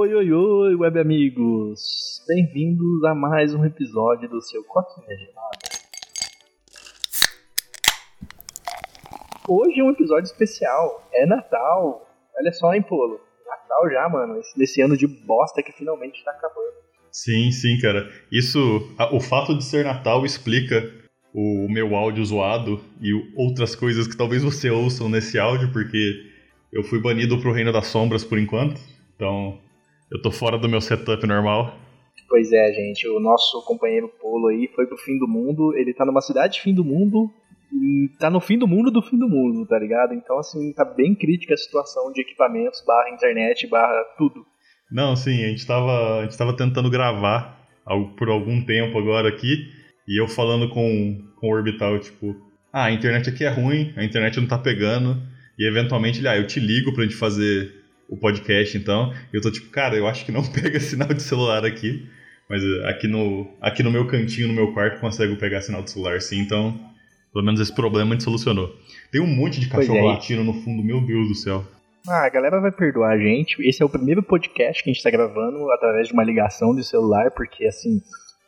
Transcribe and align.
Oi, 0.00 0.14
oi, 0.14 0.32
oi, 0.32 0.76
web 0.76 0.96
amigos! 1.00 2.22
Bem-vindos 2.28 3.02
a 3.02 3.16
mais 3.16 3.52
um 3.52 3.64
episódio 3.64 4.28
do 4.28 4.40
seu 4.40 4.62
Coquinha 4.62 5.08
Gelada. 5.08 5.58
Hoje 9.48 9.80
é 9.80 9.82
um 9.82 9.90
episódio 9.90 10.26
especial, 10.26 11.04
é 11.12 11.26
Natal. 11.26 12.08
Olha 12.38 12.52
só, 12.52 12.72
hein, 12.72 12.82
Polo? 12.82 13.18
Natal 13.44 13.90
já, 13.90 14.08
mano, 14.08 14.40
nesse 14.56 14.80
ano 14.80 14.96
de 14.96 15.08
bosta 15.08 15.64
que 15.64 15.72
finalmente 15.72 16.24
tá 16.24 16.30
acabando. 16.30 16.76
Sim, 17.10 17.50
sim, 17.50 17.76
cara. 17.80 18.08
Isso, 18.30 18.60
o 19.10 19.18
fato 19.18 19.58
de 19.58 19.64
ser 19.64 19.84
Natal 19.84 20.24
explica 20.24 20.94
o 21.34 21.66
meu 21.68 21.96
áudio 21.96 22.24
zoado 22.24 22.80
e 23.00 23.12
outras 23.34 23.74
coisas 23.74 24.06
que 24.06 24.16
talvez 24.16 24.44
você 24.44 24.70
ouçam 24.70 25.08
nesse 25.08 25.40
áudio, 25.40 25.72
porque 25.72 26.24
eu 26.72 26.84
fui 26.84 27.00
banido 27.00 27.40
pro 27.40 27.52
Reino 27.52 27.72
das 27.72 27.88
Sombras 27.88 28.22
por 28.22 28.38
enquanto. 28.38 28.80
Então, 29.16 29.58
eu 30.10 30.20
tô 30.22 30.30
fora 30.30 30.58
do 30.58 30.68
meu 30.68 30.80
setup 30.80 31.26
normal. 31.26 31.76
Pois 32.28 32.52
é, 32.52 32.72
gente, 32.72 33.08
o 33.08 33.18
nosso 33.18 33.64
companheiro 33.64 34.08
Polo 34.20 34.48
aí 34.48 34.68
foi 34.74 34.86
pro 34.86 34.98
fim 34.98 35.18
do 35.18 35.26
mundo, 35.26 35.74
ele 35.74 35.94
tá 35.94 36.04
numa 36.04 36.20
cidade 36.20 36.60
fim 36.60 36.74
do 36.74 36.84
mundo 36.84 37.30
e 37.72 38.10
tá 38.18 38.28
no 38.28 38.40
fim 38.40 38.58
do 38.58 38.66
mundo 38.66 38.90
do 38.90 39.02
fim 39.02 39.18
do 39.18 39.28
mundo, 39.28 39.66
tá 39.66 39.78
ligado? 39.78 40.12
Então, 40.14 40.38
assim, 40.38 40.72
tá 40.72 40.84
bem 40.84 41.14
crítica 41.14 41.54
a 41.54 41.56
situação 41.56 42.12
de 42.12 42.20
equipamentos, 42.20 42.82
barra 42.86 43.10
internet, 43.10 43.66
barra 43.66 44.04
tudo. 44.16 44.44
Não, 44.90 45.16
sim, 45.16 45.44
a 45.44 45.48
gente 45.48 45.66
tava, 45.66 46.20
a 46.20 46.22
gente 46.24 46.36
tava 46.36 46.56
tentando 46.56 46.90
gravar 46.90 47.58
por 48.18 48.28
algum 48.28 48.62
tempo 48.62 48.98
agora 48.98 49.28
aqui, 49.28 49.66
e 50.06 50.20
eu 50.20 50.28
falando 50.28 50.68
com, 50.68 51.18
com 51.36 51.46
o 51.46 51.50
Orbital, 51.50 51.98
tipo, 51.98 52.36
ah, 52.72 52.84
a 52.84 52.92
internet 52.92 53.28
aqui 53.28 53.44
é 53.44 53.48
ruim, 53.48 53.92
a 53.96 54.04
internet 54.04 54.38
não 54.40 54.46
tá 54.46 54.58
pegando, 54.58 55.16
e 55.58 55.66
eventualmente 55.66 56.20
ele, 56.20 56.28
ah, 56.28 56.36
eu 56.36 56.46
te 56.46 56.60
ligo 56.60 56.92
pra 56.92 57.04
gente 57.04 57.16
fazer 57.16 57.77
o 58.08 58.16
podcast 58.16 58.76
então. 58.76 59.12
E 59.32 59.36
eu 59.36 59.40
tô 59.40 59.50
tipo, 59.50 59.70
cara, 59.70 59.96
eu 59.96 60.06
acho 60.06 60.24
que 60.24 60.32
não 60.32 60.42
pega 60.50 60.80
sinal 60.80 61.08
de 61.08 61.22
celular 61.22 61.64
aqui. 61.64 62.08
Mas 62.48 62.62
eh, 62.64 62.88
aqui 62.88 63.06
no, 63.06 63.46
aqui 63.60 63.82
no 63.82 63.90
meu 63.90 64.06
cantinho, 64.06 64.48
no 64.48 64.54
meu 64.54 64.72
quarto, 64.72 65.00
consigo 65.00 65.36
pegar 65.36 65.60
sinal 65.60 65.82
de 65.82 65.90
celular 65.90 66.20
sim. 66.20 66.38
Então, 66.38 66.80
pelo 67.32 67.44
menos 67.44 67.60
esse 67.60 67.74
problema 67.74 68.10
a 68.10 68.12
gente 68.14 68.24
solucionou. 68.24 68.74
Tem 69.12 69.20
um 69.20 69.26
monte 69.26 69.60
de 69.60 69.68
cachorro 69.68 69.98
é. 69.98 70.02
latindo 70.02 70.42
no 70.42 70.54
fundo, 70.54 70.82
meu 70.82 71.00
Deus 71.00 71.28
do 71.28 71.34
céu. 71.34 71.64
Ah, 72.08 72.24
a 72.24 72.30
galera 72.30 72.58
vai 72.58 72.72
perdoar 72.72 73.12
a 73.12 73.18
gente. 73.18 73.60
Esse 73.68 73.82
é 73.82 73.86
o 73.86 73.88
primeiro 73.88 74.22
podcast 74.22 74.82
que 74.82 74.88
a 74.88 74.92
gente 74.92 75.02
tá 75.02 75.10
gravando 75.10 75.70
através 75.72 76.08
de 76.08 76.14
uma 76.14 76.24
ligação 76.24 76.74
de 76.74 76.82
celular, 76.82 77.30
porque 77.32 77.66
assim, 77.66 78.00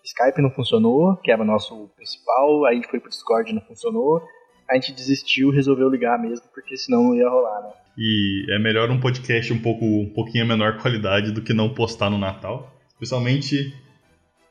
Skype 0.03 0.41
não 0.41 0.51
funcionou, 0.51 1.17
que 1.17 1.31
era 1.31 1.43
o 1.43 1.45
nosso 1.45 1.91
principal, 1.95 2.65
aí 2.65 2.73
a 2.73 2.77
gente 2.77 2.89
foi 2.89 3.01
pro 3.01 3.11
Discord 3.11 3.53
não 3.53 3.61
funcionou, 3.61 4.23
a 4.69 4.75
gente 4.77 4.93
desistiu, 4.93 5.51
resolveu 5.51 5.91
ligar 5.91 6.19
mesmo, 6.19 6.47
porque 6.55 6.77
senão 6.77 7.05
não 7.05 7.15
ia 7.15 7.29
rolar, 7.29 7.61
né? 7.63 7.73
E 8.03 8.47
é 8.49 8.59
melhor 8.59 8.91
um 8.91 8.99
podcast 8.99 9.53
um 9.53 9.61
pouco 9.61 9.85
um 9.85 10.11
pouquinho 10.15 10.47
menor 10.47 10.79
qualidade 10.81 11.33
do 11.33 11.43
que 11.43 11.53
não 11.53 11.75
postar 11.75 12.09
no 12.09 12.17
Natal. 12.17 12.75
Especialmente 12.89 13.75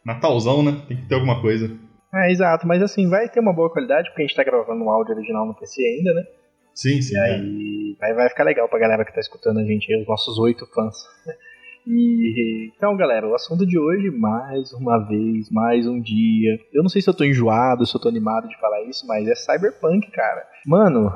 Natalzão, 0.05 0.61
né? 0.61 0.83
Tem 0.87 0.97
que 0.97 1.07
ter 1.07 1.15
alguma 1.15 1.41
coisa. 1.41 1.75
É, 2.13 2.31
exato, 2.31 2.67
mas 2.67 2.83
assim, 2.83 3.09
vai 3.09 3.27
ter 3.27 3.39
uma 3.39 3.51
boa 3.51 3.71
qualidade, 3.71 4.09
porque 4.09 4.21
a 4.21 4.27
gente 4.27 4.35
tá 4.35 4.43
gravando 4.43 4.83
um 4.83 4.91
áudio 4.91 5.15
original 5.15 5.47
no 5.47 5.55
PC 5.55 5.81
ainda, 5.81 6.13
né? 6.13 6.23
Sim, 6.75 7.01
sim. 7.01 7.15
E 7.15 7.19
aí 7.19 7.95
é. 8.01 8.13
vai 8.13 8.29
ficar 8.29 8.43
legal 8.43 8.69
pra 8.69 8.77
galera 8.77 9.03
que 9.03 9.13
tá 9.13 9.19
escutando 9.19 9.59
a 9.59 9.63
gente 9.63 9.91
aí, 9.91 9.99
os 9.99 10.07
nossos 10.07 10.37
oito 10.37 10.67
fãs. 10.67 10.95
E 11.87 12.71
então, 12.75 12.95
galera, 12.95 13.27
o 13.27 13.33
assunto 13.33 13.65
de 13.65 13.79
hoje, 13.79 14.11
mais 14.11 14.71
uma 14.73 14.99
vez, 14.99 15.49
mais 15.49 15.87
um 15.87 15.99
dia. 15.99 16.59
Eu 16.71 16.83
não 16.83 16.89
sei 16.89 17.01
se 17.01 17.09
eu 17.09 17.15
tô 17.15 17.23
enjoado, 17.23 17.83
se 17.85 17.95
eu 17.95 17.99
tô 17.99 18.09
animado 18.09 18.47
de 18.47 18.59
falar 18.59 18.83
isso, 18.83 19.07
mas 19.07 19.27
é 19.27 19.33
Cyberpunk, 19.33 20.11
cara. 20.11 20.45
Mano, 20.67 21.11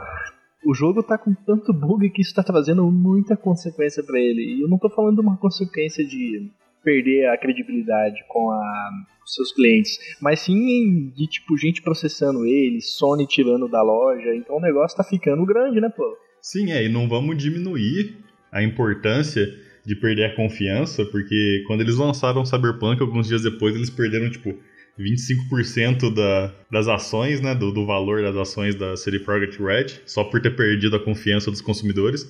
o 0.65 0.73
jogo 0.73 1.03
tá 1.03 1.17
com 1.17 1.33
tanto 1.33 1.73
bug 1.73 2.09
que 2.09 2.21
isso 2.21 2.33
tá 2.33 2.43
trazendo 2.43 2.89
muita 2.91 3.35
consequência 3.35 4.03
para 4.03 4.19
ele. 4.19 4.41
E 4.41 4.61
eu 4.61 4.67
não 4.67 4.77
tô 4.77 4.89
falando 4.89 5.15
de 5.15 5.21
uma 5.21 5.37
consequência 5.37 6.05
de 6.05 6.49
perder 6.83 7.27
a 7.29 7.37
credibilidade 7.37 8.23
com 8.27 8.51
a, 8.51 8.89
os 9.25 9.33
seus 9.33 9.53
clientes, 9.53 9.97
mas 10.21 10.41
sim 10.41 11.11
de 11.15 11.27
tipo 11.27 11.57
gente 11.57 11.81
processando 11.81 12.45
ele, 12.45 12.81
Sony 12.81 13.25
tirando 13.25 13.67
da 13.67 13.81
loja. 13.81 14.35
Então 14.35 14.57
o 14.57 14.61
negócio 14.61 14.97
tá 14.97 15.03
ficando 15.03 15.45
grande, 15.45 15.79
né, 15.79 15.89
pô? 15.89 16.17
Sim, 16.41 16.71
é, 16.71 16.85
e 16.85 16.89
não 16.89 17.07
vamos 17.07 17.37
diminuir 17.37 18.17
a 18.51 18.61
importância 18.61 19.47
de 19.85 19.95
perder 19.95 20.25
a 20.25 20.35
confiança, 20.35 21.05
porque 21.05 21.63
quando 21.67 21.81
eles 21.81 21.97
lançaram 21.97 22.45
Cyberpunk, 22.45 23.01
alguns 23.01 23.27
dias 23.27 23.43
depois, 23.43 23.75
eles 23.75 23.89
perderam, 23.89 24.29
tipo, 24.29 24.53
25% 24.99 26.13
da, 26.13 26.53
das 26.71 26.87
ações, 26.87 27.41
né, 27.41 27.55
do, 27.55 27.71
do, 27.71 27.85
valor 27.85 28.21
das 28.21 28.35
ações 28.35 28.75
da 28.75 28.95
City 28.95 29.19
Project 29.19 29.61
Red, 29.61 29.87
só 30.05 30.23
por 30.23 30.41
ter 30.41 30.55
perdido 30.55 30.95
a 30.95 31.03
confiança 31.03 31.49
dos 31.49 31.61
consumidores. 31.61 32.27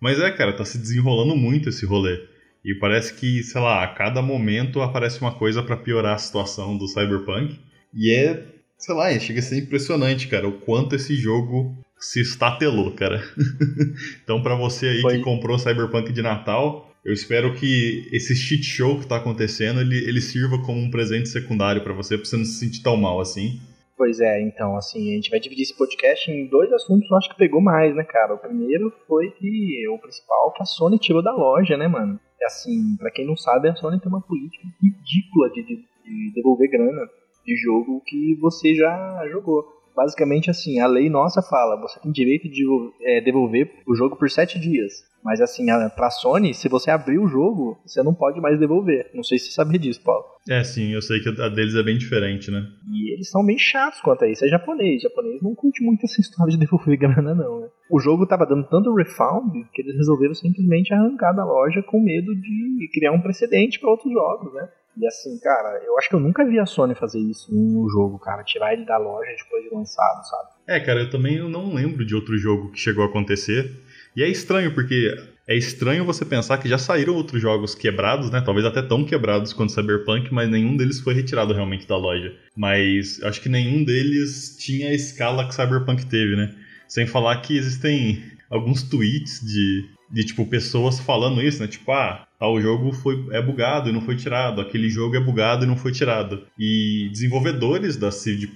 Mas 0.00 0.20
é, 0.20 0.30
cara, 0.30 0.52
tá 0.52 0.64
se 0.64 0.78
desenrolando 0.78 1.34
muito 1.34 1.68
esse 1.68 1.86
rolê. 1.86 2.20
E 2.64 2.74
parece 2.74 3.14
que, 3.14 3.42
sei 3.42 3.60
lá, 3.60 3.82
a 3.82 3.88
cada 3.88 4.20
momento 4.22 4.80
aparece 4.80 5.20
uma 5.20 5.32
coisa 5.32 5.62
para 5.62 5.76
piorar 5.76 6.14
a 6.14 6.18
situação 6.18 6.76
do 6.76 6.86
Cyberpunk. 6.86 7.58
E 7.94 8.12
é, 8.12 8.46
sei 8.78 8.94
lá, 8.94 9.18
chega 9.18 9.40
a 9.40 9.42
ser 9.42 9.58
impressionante, 9.58 10.28
cara, 10.28 10.46
o 10.46 10.58
quanto 10.58 10.94
esse 10.94 11.14
jogo 11.16 11.76
se 11.98 12.20
estatelou, 12.20 12.92
cara. 12.92 13.22
então, 14.22 14.42
para 14.42 14.54
você 14.54 14.88
aí 14.88 15.00
Foi. 15.00 15.18
que 15.18 15.24
comprou 15.24 15.58
Cyberpunk 15.58 16.12
de 16.12 16.20
Natal, 16.22 16.91
eu 17.04 17.12
espero 17.12 17.54
que 17.54 18.08
esse 18.12 18.34
shit 18.34 18.62
show 18.62 18.98
que 18.98 19.06
tá 19.06 19.16
acontecendo, 19.16 19.80
ele, 19.80 19.96
ele 20.08 20.20
sirva 20.20 20.62
como 20.64 20.78
um 20.80 20.90
presente 20.90 21.28
secundário 21.28 21.82
para 21.82 21.92
você, 21.92 22.16
pra 22.16 22.24
você 22.24 22.36
não 22.36 22.44
se 22.44 22.58
sentir 22.58 22.82
tão 22.82 22.96
mal 22.96 23.20
assim. 23.20 23.60
Pois 23.96 24.20
é, 24.20 24.40
então, 24.42 24.76
assim, 24.76 25.12
a 25.12 25.14
gente 25.14 25.30
vai 25.30 25.38
dividir 25.38 25.62
esse 25.62 25.76
podcast 25.76 26.30
em 26.30 26.46
dois 26.46 26.72
assuntos 26.72 27.10
eu 27.10 27.16
acho 27.16 27.28
que 27.28 27.36
pegou 27.36 27.60
mais, 27.60 27.94
né, 27.94 28.04
cara? 28.04 28.34
O 28.34 28.38
primeiro 28.38 28.92
foi 29.06 29.30
que 29.30 29.88
o 29.88 29.98
principal 29.98 30.52
que 30.52 30.62
a 30.62 30.64
Sony 30.64 30.98
tirou 30.98 31.22
da 31.22 31.32
loja, 31.32 31.76
né, 31.76 31.86
mano? 31.86 32.18
E 32.40 32.44
assim, 32.44 32.96
para 32.98 33.10
quem 33.10 33.26
não 33.26 33.36
sabe, 33.36 33.68
a 33.68 33.74
Sony 33.74 34.00
tem 34.00 34.08
uma 34.08 34.20
política 34.20 34.66
ridícula 34.82 35.50
de, 35.50 35.62
de, 35.62 35.76
de 35.76 36.32
devolver 36.34 36.70
grana 36.70 37.02
de 37.44 37.56
jogo 37.56 38.02
que 38.06 38.36
você 38.40 38.74
já 38.74 39.28
jogou 39.30 39.64
basicamente 39.94 40.50
assim, 40.50 40.80
a 40.80 40.86
lei 40.86 41.08
nossa 41.08 41.42
fala, 41.42 41.80
você 41.80 42.00
tem 42.00 42.12
direito 42.12 42.48
de 42.48 42.64
é, 43.02 43.20
devolver 43.20 43.70
o 43.86 43.94
jogo 43.94 44.16
por 44.16 44.30
sete 44.30 44.58
dias. 44.58 45.04
Mas 45.24 45.40
assim, 45.40 45.70
a, 45.70 45.88
pra 45.88 46.10
Sony, 46.10 46.52
se 46.52 46.68
você 46.68 46.90
abrir 46.90 47.18
o 47.18 47.28
jogo, 47.28 47.78
você 47.86 48.02
não 48.02 48.12
pode 48.12 48.40
mais 48.40 48.58
devolver. 48.58 49.10
Não 49.14 49.22
sei 49.22 49.38
se 49.38 49.46
você 49.46 49.52
sabe 49.52 49.78
disso, 49.78 50.02
Paulo. 50.02 50.24
É, 50.48 50.64
sim, 50.64 50.92
eu 50.92 51.00
sei 51.00 51.20
que 51.20 51.28
a 51.28 51.48
deles 51.48 51.76
é 51.76 51.82
bem 51.82 51.96
diferente, 51.96 52.50
né? 52.50 52.66
E 52.90 53.14
eles 53.14 53.30
são 53.30 53.44
bem 53.44 53.56
chatos 53.56 54.00
quanto 54.00 54.24
a 54.24 54.28
isso. 54.28 54.44
É 54.44 54.48
japonês. 54.48 55.00
O 55.00 55.08
japonês 55.08 55.40
não 55.40 55.54
curte 55.54 55.82
muito 55.84 56.04
essa 56.04 56.20
história 56.20 56.50
de 56.50 56.58
devolver 56.62 56.96
grana, 56.96 57.34
não, 57.34 57.60
né? 57.60 57.68
O 57.88 58.00
jogo 58.00 58.26
tava 58.26 58.46
dando 58.46 58.66
tanto 58.68 58.94
refund 58.94 59.64
que 59.72 59.82
eles 59.82 59.96
resolveram 59.96 60.34
simplesmente 60.34 60.92
arrancar 60.92 61.32
da 61.32 61.44
loja 61.44 61.82
com 61.82 62.02
medo 62.02 62.34
de 62.34 62.90
criar 62.92 63.12
um 63.12 63.20
precedente 63.20 63.78
para 63.78 63.90
outros 63.90 64.12
jogos, 64.12 64.52
né? 64.54 64.68
E 64.96 65.06
assim, 65.06 65.38
cara, 65.40 65.82
eu 65.84 65.96
acho 65.98 66.08
que 66.08 66.14
eu 66.14 66.20
nunca 66.20 66.44
vi 66.44 66.58
a 66.58 66.66
Sony 66.66 66.94
fazer 66.94 67.18
isso 67.18 67.52
em 67.54 67.76
um 67.76 67.88
jogo, 67.88 68.18
cara. 68.18 68.44
Tirar 68.44 68.72
ele 68.72 68.84
da 68.84 68.98
loja 68.98 69.30
depois 69.42 69.64
de 69.64 69.74
lançado, 69.74 70.22
sabe? 70.28 70.48
É, 70.66 70.80
cara, 70.80 71.00
eu 71.00 71.10
também 71.10 71.38
não 71.48 71.74
lembro 71.74 72.04
de 72.04 72.14
outro 72.14 72.36
jogo 72.36 72.70
que 72.70 72.78
chegou 72.78 73.02
a 73.02 73.06
acontecer. 73.06 73.70
E 74.14 74.22
é 74.22 74.28
estranho, 74.28 74.74
porque 74.74 75.16
é 75.48 75.56
estranho 75.56 76.04
você 76.04 76.24
pensar 76.24 76.58
que 76.58 76.68
já 76.68 76.78
saíram 76.78 77.14
outros 77.14 77.40
jogos 77.40 77.74
quebrados, 77.74 78.30
né? 78.30 78.42
Talvez 78.44 78.66
até 78.66 78.82
tão 78.82 79.04
quebrados 79.04 79.52
quanto 79.52 79.72
Cyberpunk, 79.72 80.32
mas 80.32 80.50
nenhum 80.50 80.76
deles 80.76 81.00
foi 81.00 81.14
retirado 81.14 81.54
realmente 81.54 81.88
da 81.88 81.96
loja. 81.96 82.34
Mas 82.54 83.22
acho 83.22 83.40
que 83.40 83.48
nenhum 83.48 83.82
deles 83.84 84.56
tinha 84.58 84.90
a 84.90 84.94
escala 84.94 85.46
que 85.48 85.54
Cyberpunk 85.54 86.06
teve, 86.06 86.36
né? 86.36 86.54
Sem 86.86 87.06
falar 87.06 87.40
que 87.40 87.56
existem 87.56 88.22
alguns 88.52 88.82
tweets 88.82 89.40
de, 89.40 89.86
de 90.10 90.26
tipo, 90.26 90.44
pessoas 90.44 91.00
falando 91.00 91.42
isso, 91.42 91.62
né? 91.62 91.66
Tipo, 91.66 91.90
ah, 91.92 92.26
tal 92.38 92.60
jogo 92.60 92.92
foi, 92.92 93.26
é 93.30 93.40
bugado 93.40 93.88
e 93.88 93.92
não 93.92 94.02
foi 94.02 94.14
tirado, 94.14 94.60
aquele 94.60 94.90
jogo 94.90 95.16
é 95.16 95.20
bugado 95.20 95.64
e 95.64 95.66
não 95.66 95.76
foi 95.76 95.90
tirado. 95.90 96.44
E 96.58 97.08
desenvolvedores 97.10 97.96
da 97.96 98.10
CD 98.10 98.48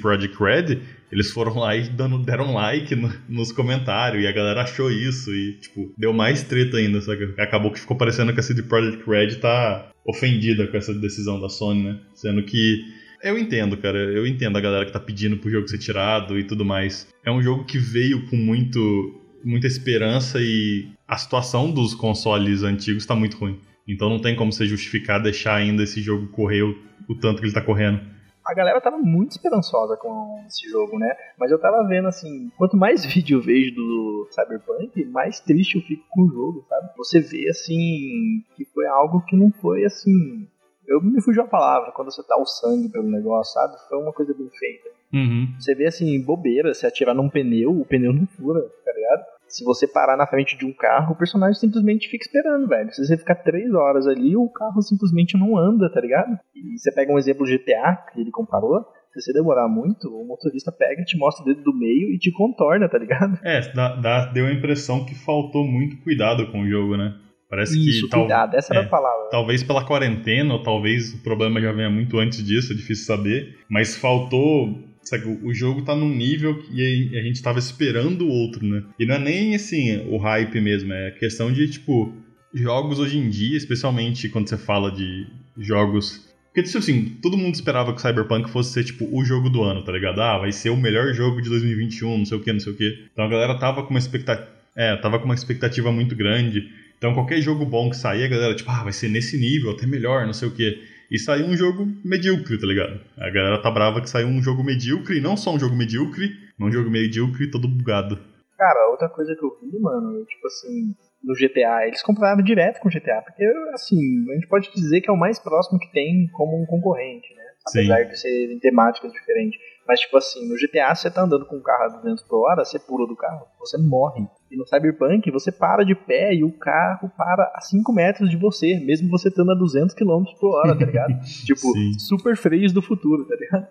Projekt 0.00 0.36
Red, 0.38 0.78
eles 1.10 1.30
foram 1.30 1.54
lá 1.54 1.74
e 1.74 1.88
dando, 1.88 2.18
deram 2.18 2.52
like 2.52 2.94
no, 2.94 3.10
nos 3.28 3.50
comentários 3.50 4.22
e 4.22 4.26
a 4.26 4.32
galera 4.32 4.62
achou 4.62 4.90
isso 4.90 5.34
e, 5.34 5.54
tipo, 5.54 5.90
deu 5.96 6.12
mais 6.12 6.42
treta 6.42 6.76
ainda? 6.76 7.00
Acabou 7.38 7.72
que 7.72 7.80
ficou 7.80 7.96
parecendo 7.96 8.34
que 8.34 8.40
a 8.40 8.42
CD 8.42 8.62
Projekt 8.62 9.08
Red 9.08 9.36
tá 9.36 9.90
ofendida 10.06 10.66
com 10.66 10.76
essa 10.76 10.92
decisão 10.92 11.40
da 11.40 11.48
Sony, 11.48 11.82
né? 11.82 12.00
Sendo 12.14 12.42
que 12.42 12.84
eu 13.22 13.38
entendo, 13.38 13.76
cara. 13.76 13.98
Eu 13.98 14.26
entendo 14.26 14.56
a 14.56 14.60
galera 14.60 14.86
que 14.86 14.92
tá 14.92 15.00
pedindo 15.00 15.36
pro 15.36 15.50
jogo 15.50 15.68
ser 15.68 15.78
tirado 15.78 16.38
e 16.38 16.44
tudo 16.44 16.64
mais. 16.64 17.06
É 17.24 17.30
um 17.30 17.42
jogo 17.42 17.64
que 17.64 17.78
veio 17.78 18.26
com 18.26 18.36
muito 18.36 19.19
muita 19.44 19.66
esperança 19.66 20.38
e 20.40 20.88
a 21.06 21.16
situação 21.16 21.70
dos 21.70 21.94
consoles 21.94 22.62
antigos 22.62 23.02
está 23.02 23.14
muito 23.14 23.36
ruim. 23.36 23.60
Então 23.86 24.08
não 24.08 24.20
tem 24.20 24.36
como 24.36 24.52
você 24.52 24.66
justificar 24.66 25.22
deixar 25.22 25.56
ainda 25.56 25.82
esse 25.82 26.00
jogo 26.00 26.28
correr 26.28 26.62
o, 26.62 26.76
o 27.08 27.14
tanto 27.18 27.36
que 27.36 27.42
ele 27.42 27.48
está 27.48 27.60
correndo. 27.60 28.00
A 28.46 28.54
galera 28.54 28.80
tava 28.80 28.98
muito 28.98 29.32
esperançosa 29.32 29.96
com 29.96 30.42
esse 30.46 30.68
jogo, 30.70 30.98
né? 30.98 31.14
Mas 31.38 31.50
eu 31.50 31.58
tava 31.58 31.86
vendo 31.86 32.08
assim, 32.08 32.50
quanto 32.56 32.76
mais 32.76 33.04
vídeo 33.06 33.38
eu 33.38 33.42
vejo 33.42 33.74
do 33.74 34.28
Cyberpunk, 34.30 35.04
mais 35.06 35.40
triste 35.40 35.76
eu 35.76 35.82
fico 35.82 36.04
com 36.08 36.22
o 36.22 36.28
jogo, 36.28 36.64
sabe? 36.68 36.88
Você 36.96 37.20
vê 37.20 37.48
assim 37.48 38.42
que 38.56 38.64
foi 38.72 38.86
algo 38.86 39.24
que 39.26 39.36
não 39.36 39.52
foi 39.60 39.84
assim. 39.84 40.48
Eu 40.86 41.00
me 41.00 41.20
fugiu 41.22 41.42
a 41.42 41.48
palavra, 41.48 41.92
quando 41.92 42.10
você 42.10 42.22
dá 42.28 42.36
o 42.36 42.46
sangue 42.46 42.88
pelo 42.88 43.08
negócio, 43.08 43.52
sabe? 43.52 43.76
Foi 43.88 43.98
uma 43.98 44.12
coisa 44.12 44.34
bem 44.34 44.50
feita. 44.50 44.99
Uhum. 45.12 45.54
Você 45.58 45.74
vê 45.74 45.86
assim, 45.86 46.22
bobeira, 46.24 46.72
se 46.72 46.86
atirar 46.86 47.14
num 47.14 47.28
pneu, 47.28 47.70
o 47.70 47.84
pneu 47.84 48.12
não 48.12 48.26
fura, 48.26 48.60
tá 48.84 48.92
ligado? 48.92 49.22
Se 49.48 49.64
você 49.64 49.86
parar 49.88 50.16
na 50.16 50.26
frente 50.26 50.56
de 50.56 50.64
um 50.64 50.72
carro, 50.72 51.12
o 51.12 51.18
personagem 51.18 51.58
simplesmente 51.58 52.08
fica 52.08 52.24
esperando, 52.24 52.68
velho. 52.68 52.92
Se 52.92 53.04
você 53.04 53.16
ficar 53.16 53.34
três 53.36 53.72
horas 53.74 54.06
ali, 54.06 54.36
o 54.36 54.48
carro 54.48 54.80
simplesmente 54.80 55.36
não 55.36 55.58
anda, 55.58 55.90
tá 55.92 56.00
ligado? 56.00 56.38
E 56.54 56.78
você 56.78 56.92
pega 56.92 57.12
um 57.12 57.18
exemplo 57.18 57.44
GTA 57.44 57.96
que 58.12 58.20
ele 58.20 58.30
comparou. 58.30 58.84
Se 59.12 59.20
você 59.20 59.32
demorar 59.32 59.68
muito, 59.68 60.06
o 60.08 60.24
motorista 60.24 60.70
pega, 60.70 61.02
te 61.02 61.18
mostra 61.18 61.42
o 61.42 61.46
dedo 61.46 61.64
do 61.64 61.76
meio 61.76 62.12
e 62.12 62.18
te 62.18 62.30
contorna, 62.30 62.88
tá 62.88 62.96
ligado? 62.96 63.40
É, 63.42 63.60
dá, 63.72 63.96
dá, 63.96 64.26
deu 64.26 64.46
a 64.46 64.52
impressão 64.52 65.04
que 65.04 65.16
faltou 65.16 65.66
muito 65.66 66.00
cuidado 66.04 66.46
com 66.52 66.60
o 66.60 66.68
jogo, 66.68 66.96
né? 66.96 67.16
Parece 67.50 67.76
Isso, 67.76 68.08
que. 68.08 68.16
cuidado, 68.16 68.50
tal, 68.50 68.58
essa 68.58 68.72
era 68.72 68.86
a 68.86 68.88
palavra. 68.88 69.28
Talvez 69.28 69.64
pela 69.64 69.84
quarentena, 69.84 70.54
ou 70.54 70.62
talvez 70.62 71.12
o 71.12 71.22
problema 71.24 71.60
já 71.60 71.72
venha 71.72 71.90
muito 71.90 72.16
antes 72.20 72.44
disso, 72.44 72.72
é 72.72 72.76
difícil 72.76 73.04
saber. 73.04 73.58
Mas 73.68 73.96
faltou. 73.96 74.88
Sabe, 75.10 75.40
o 75.42 75.52
jogo 75.52 75.82
tá 75.82 75.96
num 75.96 76.14
nível 76.14 76.62
que 76.62 77.18
a 77.18 77.22
gente 77.22 77.42
tava 77.42 77.58
esperando 77.58 78.22
o 78.22 78.30
outro, 78.30 78.64
né? 78.64 78.84
E 78.96 79.04
não 79.04 79.16
é 79.16 79.18
nem 79.18 79.56
assim 79.56 80.06
o 80.08 80.16
hype 80.18 80.60
mesmo, 80.60 80.92
é 80.92 81.10
questão 81.10 81.52
de, 81.52 81.68
tipo, 81.68 82.14
jogos 82.54 83.00
hoje 83.00 83.18
em 83.18 83.28
dia, 83.28 83.56
especialmente 83.56 84.28
quando 84.28 84.48
você 84.48 84.56
fala 84.56 84.88
de 84.88 85.26
jogos 85.58 86.30
porque, 86.52 86.64
tipo 86.64 86.78
assim, 86.78 87.16
todo 87.22 87.36
mundo 87.36 87.54
esperava 87.54 87.94
que 87.94 88.00
Cyberpunk 88.00 88.50
fosse 88.50 88.72
ser, 88.72 88.84
tipo, 88.84 89.08
o 89.12 89.24
jogo 89.24 89.48
do 89.48 89.62
ano, 89.62 89.84
tá 89.84 89.92
ligado? 89.92 90.20
Ah, 90.20 90.36
vai 90.36 90.50
ser 90.50 90.70
o 90.70 90.76
melhor 90.76 91.12
jogo 91.14 91.40
de 91.40 91.48
2021, 91.48 92.18
não 92.18 92.24
sei 92.26 92.38
o 92.38 92.40
que, 92.40 92.52
não 92.52 92.58
sei 92.58 92.72
o 92.72 92.76
que. 92.76 93.04
Então 93.12 93.24
a 93.24 93.28
galera 93.28 93.56
tava 93.56 93.84
com 93.84 93.90
uma 93.90 93.98
expectativa. 94.00 94.48
É, 94.76 94.96
tava 94.96 95.18
com 95.18 95.26
uma 95.26 95.34
expectativa 95.34 95.92
muito 95.92 96.16
grande. 96.16 96.68
Então 96.98 97.14
qualquer 97.14 97.40
jogo 97.40 97.64
bom 97.64 97.88
que 97.88 97.96
sair, 97.96 98.24
a 98.24 98.28
galera, 98.28 98.54
tipo, 98.54 98.70
ah, 98.70 98.82
vai 98.82 98.92
ser 98.92 99.08
nesse 99.08 99.38
nível, 99.38 99.70
até 99.70 99.86
melhor, 99.86 100.26
não 100.26 100.32
sei 100.32 100.48
o 100.48 100.50
que. 100.50 100.82
E 101.10 101.18
saiu 101.18 101.46
um 101.46 101.56
jogo 101.56 101.88
medíocre, 102.04 102.58
tá 102.58 102.66
ligado? 102.66 103.00
A 103.18 103.30
galera 103.30 103.60
tá 103.60 103.70
brava 103.70 104.00
que 104.00 104.08
saiu 104.08 104.28
um 104.28 104.40
jogo 104.40 104.62
medíocre, 104.62 105.18
e 105.18 105.20
não 105.20 105.36
só 105.36 105.52
um 105.52 105.58
jogo 105.58 105.74
medíocre, 105.74 106.30
mas 106.56 106.68
um 106.68 106.72
jogo 106.72 106.88
medíocre 106.88 107.50
todo 107.50 107.66
bugado. 107.66 108.16
Cara, 108.56 108.90
outra 108.90 109.08
coisa 109.08 109.34
que 109.34 109.44
eu 109.44 109.58
vi, 109.60 109.78
mano, 109.80 110.24
tipo 110.24 110.46
assim, 110.46 110.94
no 111.24 111.34
GTA, 111.34 111.86
eles 111.86 112.02
compraram 112.02 112.42
direto 112.44 112.78
com 112.78 112.88
o 112.88 112.92
GTA, 112.92 113.22
porque, 113.22 113.44
assim, 113.72 113.98
a 114.30 114.34
gente 114.34 114.46
pode 114.46 114.70
dizer 114.72 115.00
que 115.00 115.10
é 115.10 115.12
o 115.12 115.18
mais 115.18 115.38
próximo 115.38 115.80
que 115.80 115.90
tem 115.92 116.28
como 116.32 116.62
um 116.62 116.66
concorrente, 116.66 117.34
né? 117.34 117.42
Apesar 117.66 118.04
Sim. 118.04 118.08
de 118.08 118.20
serem 118.20 118.58
temáticas 118.58 119.12
diferentes. 119.12 119.58
Mas, 119.86 120.00
tipo 120.00 120.16
assim, 120.16 120.48
no 120.48 120.54
GTA, 120.54 120.94
você 120.94 121.10
tá 121.10 121.22
andando 121.22 121.46
com 121.46 121.56
um 121.56 121.62
carro 121.62 121.84
a 121.84 121.96
200 121.96 122.22
por 122.24 122.46
hora, 122.46 122.64
você 122.64 122.78
pula 122.78 123.06
do 123.06 123.16
carro, 123.16 123.46
você 123.58 123.76
morre. 123.76 124.26
E 124.50 124.56
no 124.56 124.66
Cyberpunk, 124.66 125.30
você 125.30 125.50
para 125.50 125.84
de 125.84 125.94
pé 125.94 126.34
e 126.34 126.44
o 126.44 126.52
carro 126.52 127.10
para 127.16 127.50
a 127.54 127.60
5 127.60 127.92
metros 127.92 128.30
de 128.30 128.36
você, 128.36 128.78
mesmo 128.80 129.10
você 129.10 129.28
estando 129.28 129.50
a 129.50 129.54
200 129.54 129.94
km 129.94 130.24
por 130.38 130.54
hora, 130.54 130.78
tá 130.78 130.84
ligado? 130.84 131.18
tipo, 131.44 131.72
Sim. 131.72 131.98
super 131.98 132.36
freios 132.36 132.72
do 132.72 132.82
futuro, 132.82 133.26
tá 133.26 133.34
ligado? 133.34 133.66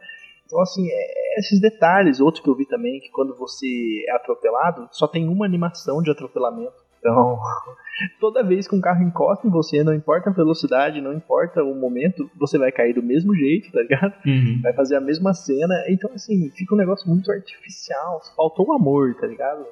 Então, 0.45 0.59
assim, 0.61 0.87
é, 0.89 1.39
esses 1.39 1.61
detalhes. 1.61 2.19
Outro 2.19 2.41
que 2.41 2.49
eu 2.49 2.55
vi 2.55 2.65
também, 2.65 2.99
que 2.99 3.09
quando 3.11 3.37
você 3.37 3.67
é 4.07 4.15
atropelado, 4.15 4.89
só 4.91 5.07
tem 5.07 5.27
uma 5.27 5.45
animação 5.45 6.01
de 6.01 6.09
atropelamento. 6.09 6.78
Então, 6.99 7.39
toda 8.19 8.43
vez 8.43 8.67
que 8.67 8.75
um 8.75 8.81
carro 8.81 9.03
encosta 9.03 9.47
em 9.47 9.49
você, 9.49 9.83
não 9.83 9.93
importa 9.93 10.29
a 10.29 10.33
velocidade, 10.33 11.01
não 11.01 11.13
importa 11.13 11.63
o 11.63 11.73
momento, 11.73 12.29
você 12.37 12.57
vai 12.57 12.71
cair 12.71 12.93
do 12.93 13.03
mesmo 13.03 13.35
jeito, 13.35 13.71
tá 13.71 13.81
ligado? 13.81 14.13
Uhum. 14.25 14.59
Vai 14.61 14.73
fazer 14.73 14.95
a 14.95 15.01
mesma 15.01 15.33
cena. 15.33 15.75
Então, 15.87 16.11
assim, 16.13 16.49
fica 16.51 16.75
um 16.75 16.77
negócio 16.77 17.09
muito 17.09 17.31
artificial. 17.31 18.21
Faltou 18.35 18.67
o 18.67 18.73
amor, 18.73 19.15
tá 19.15 19.27
ligado? 19.27 19.65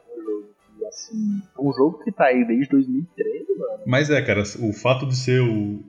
E, 0.80 0.86
assim, 0.86 1.42
um 1.60 1.72
jogo 1.74 2.04
que 2.04 2.12
tá 2.12 2.26
aí 2.26 2.46
desde 2.46 2.70
2013, 2.70 3.46
mano. 3.58 3.84
Mas 3.86 4.10
é, 4.10 4.22
cara, 4.22 4.42
o 4.42 4.74
fato 4.74 5.06
de 5.06 5.16
ser 5.16 5.42
o, 5.42 5.84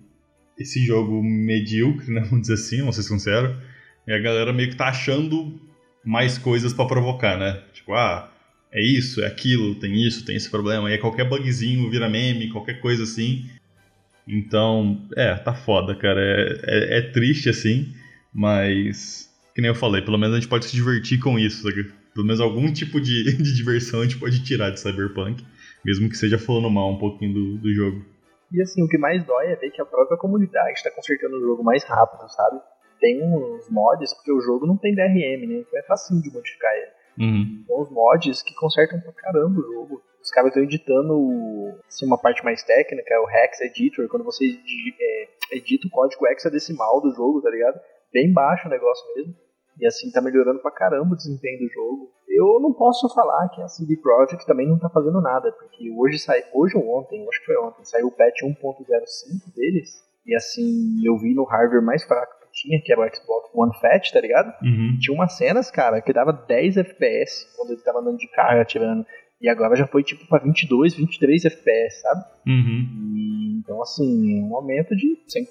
esse 0.59 0.85
jogo 0.85 1.23
medíocre, 1.23 2.13
né, 2.13 2.21
vamos 2.23 2.43
dizer 2.43 2.55
assim, 2.55 2.81
vamos 2.81 2.97
ser 2.97 3.03
sinceros, 3.03 3.57
e 4.07 4.13
a 4.13 4.19
galera 4.19 4.53
meio 4.53 4.71
que 4.71 4.77
tá 4.77 4.89
achando 4.89 5.61
mais 6.05 6.39
coisas 6.39 6.73
para 6.73 6.87
provocar, 6.87 7.39
né? 7.39 7.63
Tipo, 7.73 7.93
ah 7.93 8.33
é 8.73 8.83
isso, 8.83 9.23
é 9.23 9.27
aquilo, 9.27 9.75
tem 9.77 9.95
isso, 10.07 10.25
tem 10.25 10.37
esse 10.37 10.51
problema. 10.51 10.93
E 10.93 10.99
qualquer 10.99 11.29
bugzinho 11.29 11.91
vira 11.91 12.09
meme, 12.09 12.51
qualquer 12.51 12.81
coisa 12.81 13.03
assim. 13.03 13.49
Então, 14.27 15.09
é, 15.17 15.35
tá 15.35 15.55
foda, 15.55 15.95
cara. 15.95 16.21
É, 16.21 16.61
é, 16.65 16.99
é, 16.99 17.03
triste 17.13 17.49
assim, 17.49 17.95
mas. 18.33 19.29
Que 19.55 19.63
nem 19.63 19.71
eu 19.71 19.75
falei, 19.75 20.03
pelo 20.03 20.19
menos 20.19 20.37
a 20.37 20.41
gente 20.41 20.49
pode 20.49 20.67
se 20.67 20.77
divertir 20.77 21.19
com 21.19 21.39
isso, 21.39 21.63
sabe? 21.63 21.91
Pelo 22.15 22.27
menos 22.27 22.41
algum 22.41 22.73
tipo 22.73 23.01
de, 23.01 23.37
de 23.43 23.57
diversão 23.57 24.01
a 24.01 24.05
gente 24.05 24.19
pode 24.19 24.45
tirar 24.45 24.71
de 24.71 24.79
Cyberpunk, 24.79 25.45
mesmo 25.85 26.09
que 26.09 26.17
seja 26.17 26.39
falando 26.39 26.71
mal 26.71 26.91
um 26.91 26.99
pouquinho 26.99 27.33
do, 27.33 27.59
do 27.59 27.75
jogo. 27.75 28.05
E 28.53 28.63
assim, 28.63 28.83
o 28.83 28.89
que 28.89 28.97
mais 28.97 29.25
dói 29.25 29.47
é 29.47 29.57
ver 29.57 29.71
que 29.71 29.81
a 29.81 29.87
própria 29.87 30.17
comunidade 30.17 30.73
está 30.73 30.91
consertando 30.91 31.37
o 31.37 31.41
jogo 31.41 31.65
mais 31.65 31.85
rápido, 31.85 32.29
sabe? 32.29 32.61
Tem 33.01 33.23
uns 33.23 33.69
mods, 33.71 34.15
porque 34.15 34.33
o 34.33 34.41
jogo 34.41 34.67
não 34.67 34.77
tem 34.77 34.95
DRM, 34.95 35.47
né? 35.47 35.61
Então 35.61 35.79
é 35.79 35.83
facinho 35.83 36.23
de 36.23 36.31
modificar 36.31 36.73
ele. 36.75 36.98
Uhum. 37.19 37.65
Mods 37.91 38.43
que 38.43 38.55
consertam 38.55 39.01
pra 39.01 39.13
caramba 39.13 39.61
o 39.61 39.63
jogo. 39.63 40.03
Os 40.23 40.31
caras 40.31 40.49
estão 40.49 40.63
editando 40.63 41.15
assim, 41.87 42.07
uma 42.07 42.19
parte 42.19 42.45
mais 42.45 42.63
técnica, 42.63 43.21
o 43.21 43.31
Hex 43.31 43.61
Editor, 43.61 44.09
quando 44.09 44.25
você 44.25 44.45
é, 44.45 45.57
edita 45.57 45.87
o 45.87 45.91
código 45.91 46.27
hexadecimal 46.27 47.01
do 47.01 47.15
jogo, 47.15 47.41
tá 47.41 47.51
ligado? 47.51 47.79
Bem 48.13 48.33
baixo 48.33 48.69
o 48.69 48.71
negócio 48.71 49.05
mesmo. 49.15 49.35
E 49.81 49.87
assim, 49.87 50.11
tá 50.11 50.21
melhorando 50.21 50.61
pra 50.61 50.73
caramba 50.73 51.15
o 51.15 51.17
desempenho 51.17 51.61
do 51.61 51.73
jogo. 51.73 52.11
Eu 52.29 52.61
não 52.61 52.73
posso 52.73 53.09
falar 53.15 53.49
que 53.51 53.63
a 53.63 53.69
CD 53.69 53.97
Projekt 53.97 54.45
também 54.45 54.67
não 54.67 54.79
tá 54.79 54.89
fazendo 54.91 55.21
nada, 55.21 55.53
porque 55.53 55.91
hoje 55.91 56.19
sai, 56.19 56.43
hoje 56.53 56.77
ou 56.77 56.99
ontem, 56.99 57.27
acho 57.29 57.41
que 57.41 57.47
foi 57.47 57.57
ontem, 57.59 57.85
saiu 57.85 58.09
o 58.09 58.13
patch 58.13 58.43
1.05 58.43 59.55
deles. 59.55 59.91
E 60.27 60.35
assim, 60.35 61.01
eu 61.05 61.17
vi 61.17 61.33
no 61.33 61.45
hardware 61.45 61.83
mais 61.83 62.05
fraco 62.05 62.38
tinha, 62.61 62.81
que 62.81 62.93
era 62.93 63.01
o 63.01 63.15
Xbox 63.15 63.51
One 63.55 63.73
Fat, 63.81 64.11
tá 64.13 64.21
ligado? 64.21 64.53
Uhum. 64.63 64.97
Tinha 65.01 65.15
umas 65.15 65.37
cenas, 65.37 65.71
cara, 65.71 66.01
que 66.01 66.13
dava 66.13 66.33
10 66.33 66.77
FPS 66.77 67.47
quando 67.57 67.71
ele 67.71 67.81
tava 67.83 68.01
andando 68.01 68.19
de 68.19 68.29
carro 68.29 68.61
atirando. 68.61 69.07
E 69.41 69.49
agora 69.49 69.77
já 69.77 69.87
foi 69.87 70.03
tipo 70.03 70.27
pra 70.27 70.41
22, 70.41 70.95
23 70.95 71.45
FPS, 71.45 72.01
sabe? 72.01 72.25
Uhum. 72.47 73.15
E, 73.17 73.59
então, 73.59 73.81
assim, 73.81 74.41
é 74.41 74.43
um 74.43 74.57
aumento 74.57 74.97
de 74.97 75.17
100, 75.29 75.47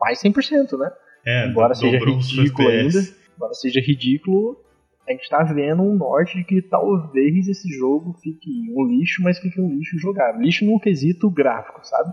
mais 0.00 0.20
100%, 0.22 0.78
né? 0.78 0.90
É, 1.24 1.46
embora 1.46 1.74
seja 1.74 1.98
ridículo 1.98 2.68
ainda, 2.68 2.98
embora 3.36 3.54
seja 3.54 3.80
ridículo, 3.80 4.60
a 5.08 5.12
gente 5.12 5.28
tá 5.28 5.42
vendo 5.44 5.82
um 5.82 5.94
norte 5.94 6.36
de 6.36 6.44
que 6.44 6.60
talvez 6.62 7.48
esse 7.48 7.68
jogo 7.76 8.12
fique 8.22 8.50
um 8.76 8.86
lixo, 8.86 9.22
mas 9.22 9.38
fique 9.38 9.60
um 9.60 9.68
lixo 9.68 9.98
jogável. 9.98 10.40
Lixo 10.40 10.64
no 10.64 10.78
quesito 10.78 11.30
gráfico, 11.30 11.80
sabe? 11.84 12.12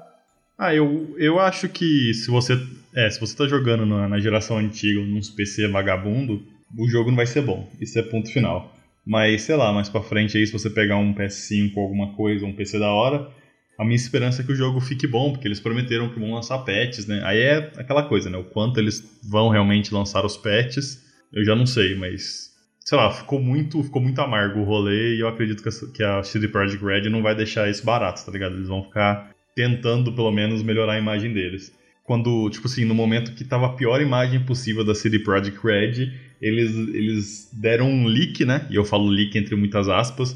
Ah, 0.62 0.76
eu, 0.76 1.16
eu 1.18 1.40
acho 1.40 1.70
que 1.70 2.14
se 2.14 2.30
você 2.30 2.54
é, 2.94 3.10
se 3.10 3.18
você 3.18 3.34
tá 3.34 3.48
jogando 3.48 3.86
na, 3.86 4.10
na 4.10 4.20
geração 4.20 4.58
antiga, 4.58 5.00
nos 5.00 5.30
PC 5.30 5.70
vagabundo, 5.70 6.44
o 6.78 6.86
jogo 6.86 7.10
não 7.10 7.16
vai 7.16 7.26
ser 7.26 7.42
bom. 7.42 7.72
Isso 7.80 7.98
é 7.98 8.02
ponto 8.02 8.30
final. 8.30 8.76
Mas, 9.06 9.44
sei 9.44 9.56
lá, 9.56 9.72
mais 9.72 9.88
pra 9.88 10.02
frente 10.02 10.38
aí, 10.38 10.46
se 10.46 10.52
você 10.52 10.70
pegar 10.70 10.98
um 10.98 11.14
PS5 11.14 11.72
ou 11.78 11.84
alguma 11.84 12.14
coisa, 12.14 12.46
um 12.46 12.52
PC 12.54 12.78
da 12.78 12.92
hora, 12.92 13.30
a 13.78 13.86
minha 13.86 13.96
esperança 13.96 14.42
é 14.42 14.46
que 14.46 14.52
o 14.52 14.56
jogo 14.56 14.82
fique 14.82 15.08
bom, 15.08 15.32
porque 15.32 15.48
eles 15.48 15.62
prometeram 15.62 16.10
que 16.10 16.20
vão 16.20 16.34
lançar 16.34 16.60
patches, 16.60 17.08
né? 17.08 17.22
Aí 17.24 17.40
é 17.40 17.72
aquela 17.78 18.04
coisa, 18.04 18.30
né? 18.30 18.38
O 18.38 18.44
quanto 18.44 18.82
eles 18.82 19.02
vão 19.24 19.48
realmente 19.48 19.94
lançar 19.94 20.26
os 20.26 20.36
patches, 20.36 21.02
eu 21.32 21.46
já 21.46 21.56
não 21.56 21.66
sei, 21.66 21.96
mas. 21.96 22.50
Sei 22.82 22.98
lá, 22.98 23.10
ficou 23.12 23.40
muito, 23.40 23.82
ficou 23.82 24.02
muito 24.02 24.20
amargo 24.20 24.60
o 24.60 24.66
rolê 24.66 25.16
e 25.16 25.22
eu 25.22 25.28
acredito 25.30 25.64
que 25.64 25.70
a, 25.70 25.92
que 25.94 26.04
a 26.04 26.24
CD 26.24 26.50
Projekt 26.50 26.84
Red 26.84 27.10
não 27.10 27.22
vai 27.22 27.34
deixar 27.34 27.70
isso 27.70 27.86
barato, 27.86 28.26
tá 28.26 28.32
ligado? 28.32 28.56
Eles 28.56 28.68
vão 28.68 28.84
ficar 28.84 29.32
tentando, 29.60 30.14
pelo 30.14 30.32
menos, 30.32 30.64
melhorar 30.64 30.94
a 30.94 30.98
imagem 30.98 31.34
deles. 31.34 31.78
Quando, 32.06 32.50
tipo 32.50 32.66
assim, 32.66 32.86
no 32.86 32.96
momento 32.96 33.34
que 33.34 33.44
tava 33.44 33.66
a 33.66 33.74
pior 33.74 34.02
imagem 34.02 34.40
possível 34.46 34.86
da 34.86 34.96
CD 34.96 35.20
Projekt 35.20 35.60
Red, 35.62 36.14
eles, 36.42 36.74
eles 36.96 37.50
deram 37.52 37.90
um 37.90 38.06
leak, 38.06 38.46
né? 38.46 38.66
E 38.70 38.76
eu 38.76 38.86
falo 38.86 39.10
leak 39.10 39.38
entre 39.38 39.58
muitas 39.58 39.90
aspas, 39.90 40.32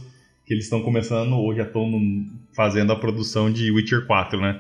que 0.46 0.54
eles 0.54 0.66
estão 0.66 0.82
começando, 0.82 1.38
ou 1.38 1.56
já 1.56 1.64
estão 1.64 1.90
fazendo 2.54 2.92
a 2.92 2.98
produção 2.98 3.50
de 3.50 3.72
Witcher 3.72 4.06
4, 4.06 4.42
né? 4.42 4.60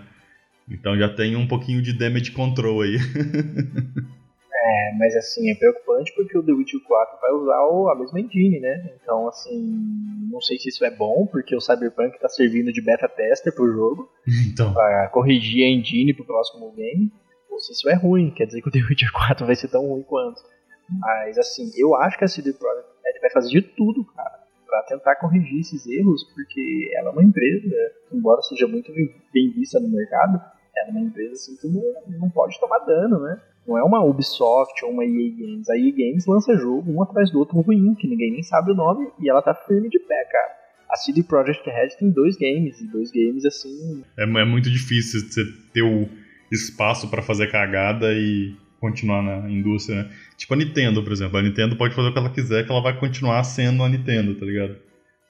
Então 0.71 0.97
já 0.97 1.09
tem 1.09 1.35
um 1.35 1.45
pouquinho 1.45 1.81
de 1.81 1.91
damage 1.91 2.31
control 2.31 2.83
aí. 2.83 2.97
É, 4.93 4.97
mas 4.97 5.15
assim, 5.15 5.49
é 5.49 5.55
preocupante 5.55 6.13
porque 6.15 6.37
o 6.37 6.43
The 6.43 6.51
Witcher 6.51 6.81
4 6.81 7.19
vai 7.19 7.31
usar 7.31 7.57
a 7.91 7.95
mesma 7.97 8.19
engine, 8.19 8.59
né? 8.59 8.93
Então, 9.01 9.27
assim, 9.27 9.75
não 10.31 10.41
sei 10.41 10.57
se 10.57 10.69
isso 10.69 10.85
é 10.85 10.91
bom, 10.91 11.27
porque 11.27 11.55
o 11.55 11.61
Cyberpunk 11.61 12.19
tá 12.19 12.29
servindo 12.29 12.71
de 12.71 12.81
beta 12.81 13.07
tester 13.07 13.53
pro 13.53 13.71
jogo. 13.71 14.09
Então. 14.53 14.73
Pra 14.73 15.09
corrigir 15.09 15.65
a 15.65 15.69
engine 15.69 16.13
pro 16.13 16.25
próximo 16.25 16.71
game. 16.73 17.11
Ou 17.49 17.59
se 17.59 17.71
isso 17.71 17.89
é 17.89 17.93
ruim, 17.93 18.31
quer 18.31 18.45
dizer 18.45 18.61
que 18.61 18.69
o 18.69 18.71
The 18.71 18.79
Witcher 18.79 19.11
4 19.11 19.45
vai 19.45 19.55
ser 19.55 19.67
tão 19.67 19.87
ruim 19.87 20.03
quanto. 20.03 20.41
Mas, 20.89 21.37
assim, 21.37 21.71
eu 21.75 21.95
acho 21.95 22.17
que 22.17 22.23
a 22.23 22.27
CD 22.27 22.53
Projekt 22.53 23.19
vai 23.21 23.31
fazer 23.31 23.49
de 23.49 23.61
tudo, 23.61 24.05
cara, 24.05 24.43
pra 24.65 24.83
tentar 24.83 25.15
corrigir 25.15 25.59
esses 25.59 25.85
erros, 25.87 26.23
porque 26.33 26.91
ela 26.97 27.09
é 27.09 27.11
uma 27.13 27.23
empresa, 27.23 27.69
embora 28.11 28.41
seja 28.41 28.67
muito 28.67 28.91
bem 28.93 29.51
vista 29.51 29.79
no 29.79 29.89
mercado, 29.89 30.41
ela 30.75 30.89
é 30.89 30.91
uma 30.91 31.01
empresa 31.01 31.33
assim 31.33 31.55
que 31.57 31.67
não, 31.67 32.19
não 32.19 32.29
pode 32.29 32.59
tomar 32.59 32.79
dano, 32.79 33.19
né? 33.19 33.41
Não 33.67 33.77
é 33.77 33.83
uma 33.83 34.03
Ubisoft 34.03 34.83
ou 34.83 34.91
uma 34.91 35.05
EA 35.05 35.31
Games. 35.37 35.69
A 35.69 35.77
EA 35.77 35.91
Games 35.91 36.25
lança 36.25 36.55
jogo 36.57 36.91
um 36.91 37.01
atrás 37.01 37.31
do 37.31 37.39
outro 37.39 37.59
ruim, 37.61 37.95
que 37.95 38.07
ninguém 38.07 38.31
nem 38.31 38.43
sabe 38.43 38.71
o 38.71 38.75
nome, 38.75 39.07
e 39.19 39.29
ela 39.29 39.41
tá 39.41 39.53
firme 39.53 39.89
de 39.89 39.99
pé, 39.99 40.25
cara. 40.25 40.53
A 40.89 40.97
CD 40.97 41.23
Projekt 41.23 41.67
Red 41.67 41.89
tem 41.97 42.11
dois 42.11 42.37
games, 42.37 42.79
e 42.81 42.87
dois 42.87 43.11
games 43.11 43.45
assim. 43.45 44.03
É, 44.17 44.23
é 44.23 44.45
muito 44.45 44.69
difícil 44.69 45.21
você 45.21 45.43
ter 45.73 45.81
o 45.81 46.07
espaço 46.51 47.09
para 47.09 47.21
fazer 47.21 47.49
cagada 47.49 48.13
e 48.13 48.55
continuar 48.79 49.23
na 49.23 49.49
indústria, 49.49 50.03
né? 50.03 50.09
Tipo 50.37 50.53
a 50.53 50.57
Nintendo, 50.57 51.01
por 51.01 51.13
exemplo. 51.13 51.37
A 51.37 51.41
Nintendo 51.41 51.75
pode 51.77 51.95
fazer 51.95 52.09
o 52.09 52.11
que 52.13 52.19
ela 52.19 52.29
quiser, 52.29 52.65
que 52.65 52.71
ela 52.71 52.81
vai 52.81 52.99
continuar 52.99 53.43
sendo 53.43 53.81
a 53.81 53.89
Nintendo, 53.89 54.35
tá 54.35 54.45
ligado? 54.45 54.75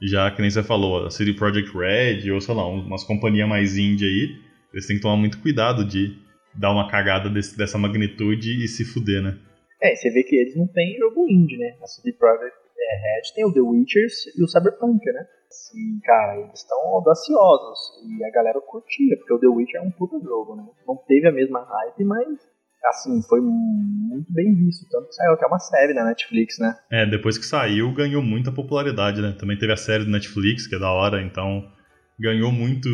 Já 0.02 0.32
que 0.32 0.42
nem 0.42 0.50
você 0.50 0.64
falou, 0.64 1.06
a 1.06 1.12
City 1.12 1.34
Project 1.34 1.72
Red 1.78 2.30
ou 2.32 2.42
sei 2.42 2.56
lá, 2.56 2.68
umas 2.68 3.04
companhias 3.04 3.48
mais 3.48 3.78
indie 3.78 4.06
aí, 4.06 4.36
eles 4.74 4.88
têm 4.88 4.98
que 4.98 5.02
tomar 5.04 5.16
muito 5.16 5.38
cuidado 5.38 5.86
de 5.86 6.18
dar 6.56 6.72
uma 6.72 6.90
cagada 6.90 7.30
desse, 7.30 7.58
dessa 7.58 7.78
magnitude 7.78 8.64
e 8.64 8.68
se 8.68 8.86
fuder, 8.86 9.22
né? 9.22 9.38
É, 9.82 9.96
você 9.96 10.10
vê 10.12 10.24
que 10.24 10.36
eles 10.36 10.56
não 10.56 10.68
têm 10.68 10.98
jogo 10.98 11.28
indie, 11.30 11.58
né? 11.58 11.76
A 11.82 11.88
CD 11.88 12.14
Projekt 12.14 12.56
é, 12.78 12.96
Red 12.96 13.34
tem 13.36 13.46
o 13.46 13.54
The 13.54 13.62
Witchers 13.62 14.28
e 14.38 14.44
o 14.44 14.48
Cyberpunk, 14.48 15.06
né? 15.06 15.26
Assim, 15.48 16.00
cara, 16.04 16.40
eles 16.40 16.60
estão 16.60 16.78
audaciosos 16.88 17.80
e 18.08 18.24
a 18.24 18.32
galera 18.32 18.60
curtia, 18.62 19.18
porque 19.18 19.34
o 19.34 19.40
The 19.40 19.48
Witcher 19.48 19.82
é 19.82 19.84
um 19.84 19.92
puta 19.92 20.20
jogo, 20.20 20.56
né? 20.56 20.66
Não 20.88 20.96
teve 21.08 21.28
a 21.28 21.32
mesma 21.32 21.64
hype, 21.64 22.04
mas 22.04 22.28
assim, 22.86 23.22
foi 23.30 23.40
muito 23.40 24.32
bem 24.34 24.54
visto, 24.56 24.86
tanto 24.90 25.08
que 25.08 25.16
saiu 25.16 25.34
até 25.34 25.46
uma 25.46 25.60
série 25.60 25.94
na 25.94 26.04
Netflix, 26.04 26.60
né? 26.60 26.76
É, 26.92 27.06
depois 27.06 27.38
que 27.38 27.46
saiu, 27.46 27.94
ganhou 27.94 28.22
muita 28.22 28.52
popularidade, 28.52 29.22
né? 29.22 29.36
Também 29.40 29.58
teve 29.58 29.72
a 29.72 29.78
série 29.78 30.04
do 30.04 30.12
Netflix, 30.12 30.68
que 30.68 30.76
é 30.76 30.80
da 30.80 30.92
hora, 30.92 31.22
então 31.22 31.64
ganhou 32.20 32.52
muito, 32.52 32.90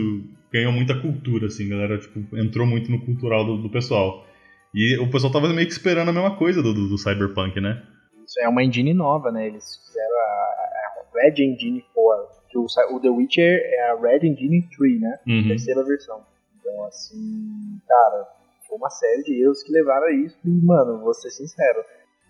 ganhou 0.51 0.71
muita 0.71 0.99
cultura, 0.99 1.47
assim, 1.47 1.69
galera, 1.69 1.97
tipo, 1.97 2.37
entrou 2.37 2.65
muito 2.65 2.91
no 2.91 3.03
cultural 3.05 3.45
do, 3.45 3.57
do 3.57 3.69
pessoal. 3.69 4.25
E 4.73 4.97
o 4.97 5.09
pessoal 5.09 5.33
tava 5.33 5.49
meio 5.49 5.67
que 5.67 5.73
esperando 5.73 6.09
a 6.09 6.13
mesma 6.13 6.35
coisa 6.37 6.61
do, 6.61 6.73
do, 6.73 6.89
do 6.89 6.97
Cyberpunk, 6.97 7.59
né? 7.59 7.83
Isso 8.25 8.39
é 8.41 8.47
uma 8.47 8.63
engine 8.63 8.93
nova, 8.93 9.31
né? 9.31 9.47
Eles 9.47 9.77
fizeram 9.85 10.15
a, 10.15 10.21
a 10.21 11.21
Red 11.21 11.43
Engine 11.43 11.83
4, 11.93 12.27
que 12.49 12.57
o, 12.57 12.65
o, 12.65 12.99
The 12.99 13.09
Witcher 13.09 13.61
é 13.63 13.89
a 13.89 13.95
Red 13.99 14.27
Engine 14.27 14.67
3, 14.77 15.01
né? 15.01 15.19
Uhum. 15.27 15.47
Terceira 15.47 15.83
versão. 15.83 16.23
Então, 16.59 16.83
assim, 16.85 17.81
cara, 17.87 18.27
foi 18.67 18.77
uma 18.77 18.89
série 18.89 19.23
de 19.23 19.41
erros 19.41 19.63
que 19.63 19.71
levaram 19.71 20.05
a 20.05 20.11
isso. 20.11 20.37
E, 20.45 20.49
mano, 20.49 20.99
vou 20.99 21.13
ser 21.13 21.31
sincero, 21.31 21.83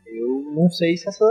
eu 0.06 0.52
não 0.54 0.70
sei 0.70 0.98
se, 0.98 1.08
essa, 1.08 1.26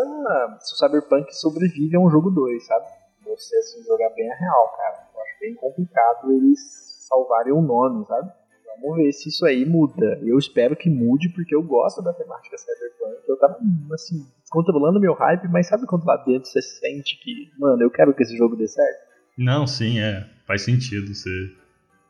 se 0.61 0.75
o 0.75 0.77
Cyberpunk 0.77 1.35
sobrevive 1.35 1.97
a 1.97 2.01
um 2.01 2.11
jogo 2.11 2.31
2, 2.31 2.65
sabe? 2.65 2.87
Você, 3.25 3.57
assim, 3.57 3.83
jogar 3.85 4.11
bem 4.11 4.31
a 4.31 4.37
real, 4.37 4.75
cara. 4.77 5.08
Bem 5.41 5.55
complicado 5.55 6.31
eles 6.33 6.59
salvarem 7.09 7.53
o 7.53 7.63
nome, 7.63 8.05
sabe? 8.07 8.31
Vamos 8.81 8.99
ver 8.99 9.13
se 9.13 9.29
isso 9.29 9.45
aí 9.45 9.65
muda. 9.65 10.21
Eu 10.23 10.39
espero 10.39 10.77
que 10.77 10.89
mude, 10.89 11.29
porque 11.31 11.55
eu 11.55 11.63
gosto 11.63 12.03
da 12.03 12.13
temática 12.13 12.57
Cyberpunk. 12.57 13.29
Eu 13.29 13.37
tava, 13.39 13.59
assim, 13.93 14.25
controlando 14.51 15.01
meu 15.01 15.15
hype, 15.15 15.49
mas 15.49 15.67
sabe 15.67 15.87
quando 15.87 16.05
lá 16.05 16.17
dentro 16.19 16.49
você 16.49 16.63
sente 16.63 17.19
que, 17.21 17.51
mano, 17.59 17.83
eu 17.83 17.91
quero 17.91 18.15
que 18.15 18.23
esse 18.23 18.37
jogo 18.37 18.57
dê 18.57 18.69
certo? 18.69 19.09
Não, 19.37 19.67
sim, 19.67 19.99
é. 19.99 20.25
Faz 20.47 20.63
sentido. 20.63 21.13
Você... 21.15 21.31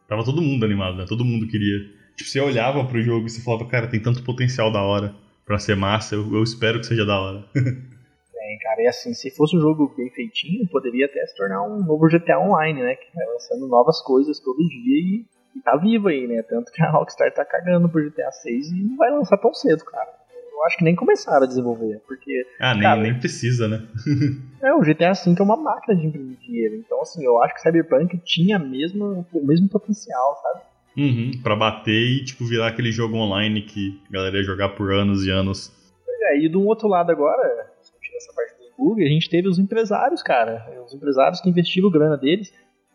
Tava 0.06 0.24
todo 0.24 0.42
mundo 0.42 0.64
animado, 0.64 0.96
né? 0.96 1.04
Todo 1.08 1.24
mundo 1.24 1.46
queria. 1.46 1.78
Tipo, 2.16 2.28
você 2.30 2.40
olhava 2.40 2.84
pro 2.84 3.02
jogo 3.02 3.26
e 3.26 3.30
você 3.30 3.40
falava, 3.42 3.66
cara, 3.66 3.86
tem 3.86 4.00
tanto 4.00 4.22
potencial 4.22 4.70
da 4.72 4.82
hora 4.82 5.14
pra 5.46 5.58
ser 5.58 5.76
massa, 5.76 6.14
eu, 6.14 6.34
eu 6.34 6.42
espero 6.42 6.78
que 6.78 6.86
seja 6.86 7.06
da 7.06 7.18
hora. 7.18 7.44
Tem, 8.48 8.58
cara, 8.60 8.82
e 8.82 8.86
assim, 8.86 9.12
se 9.12 9.30
fosse 9.30 9.54
um 9.54 9.60
jogo 9.60 9.92
bem 9.94 10.08
feitinho, 10.08 10.66
poderia 10.68 11.04
até 11.04 11.22
se 11.26 11.36
tornar 11.36 11.62
um 11.64 11.84
novo 11.84 12.08
GTA 12.08 12.38
Online, 12.38 12.80
né? 12.80 12.94
Que 12.94 13.14
vai 13.14 13.26
lançando 13.26 13.68
novas 13.68 14.00
coisas 14.00 14.40
todo 14.40 14.56
dia 14.56 14.96
e 14.96 15.24
e 15.54 15.60
tá 15.60 15.76
vivo 15.76 16.08
aí, 16.08 16.26
né? 16.26 16.42
Tanto 16.42 16.72
que 16.72 16.82
a 16.82 16.90
Rockstar 16.90 17.32
tá 17.34 17.44
cagando 17.44 17.88
por 17.88 18.02
GTA 18.02 18.30
6 18.30 18.70
e 18.70 18.82
não 18.84 18.96
vai 18.96 19.10
lançar 19.10 19.36
tão 19.36 19.52
cedo, 19.52 19.84
cara. 19.84 20.08
Eu 20.30 20.64
acho 20.64 20.78
que 20.78 20.84
nem 20.84 20.94
começaram 20.94 21.44
a 21.44 21.46
desenvolver, 21.48 22.00
porque... 22.06 22.46
Ah, 22.58 22.74
nem, 22.74 22.82
cara, 22.82 23.00
nem 23.00 23.18
precisa, 23.18 23.68
né? 23.68 23.86
é, 24.62 24.72
o 24.72 24.80
GTA 24.80 25.12
V 25.12 25.34
é 25.38 25.42
uma 25.42 25.56
máquina 25.56 25.96
de 25.98 26.06
imprimir 26.06 26.38
dinheiro. 26.38 26.76
Então, 26.76 27.00
assim, 27.02 27.24
eu 27.24 27.42
acho 27.42 27.54
que 27.54 27.60
Cyberpunk 27.60 28.18
tinha 28.24 28.58
mesmo, 28.58 29.26
o 29.32 29.46
mesmo 29.46 29.68
potencial, 29.68 30.40
sabe? 30.42 30.64
Uhum, 30.96 31.30
pra 31.42 31.54
bater 31.54 31.92
e, 31.92 32.24
tipo, 32.24 32.44
virar 32.44 32.68
aquele 32.68 32.90
jogo 32.90 33.16
online 33.16 33.62
que 33.62 34.00
a 34.08 34.12
galera 34.12 34.36
ia 34.38 34.42
jogar 34.42 34.70
por 34.70 34.92
anos 34.92 35.24
e 35.24 35.30
anos. 35.30 35.72
Pois 36.04 36.20
é, 36.22 36.38
e 36.38 36.48
do 36.48 36.62
outro 36.62 36.88
lado 36.88 37.10
agora, 37.10 37.68
bug, 38.78 39.02
a 39.02 39.08
gente 39.08 39.28
teve 39.28 39.48
os 39.48 39.58
empresários, 39.58 40.22
cara. 40.22 40.64
Os 40.86 40.94
empresários 40.94 41.40
que 41.40 41.50
investiram 41.50 41.90
grana 41.90 42.16
deles 42.16 42.52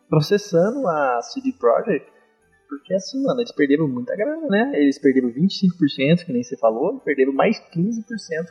processando 0.08 0.86
a 0.88 1.20
CD 1.22 1.52
Projekt 1.52 2.14
porque 2.68 2.94
assim, 2.94 3.22
mano, 3.22 3.40
eles 3.40 3.52
perderam 3.52 3.86
muita 3.88 4.16
grana, 4.16 4.46
né? 4.48 4.72
Eles 4.74 4.98
perderam 4.98 5.30
25%, 5.30 6.24
que 6.24 6.32
nem 6.32 6.42
você 6.42 6.56
falou, 6.56 6.98
perderam 7.00 7.32
mais 7.32 7.58
15% 7.72 8.02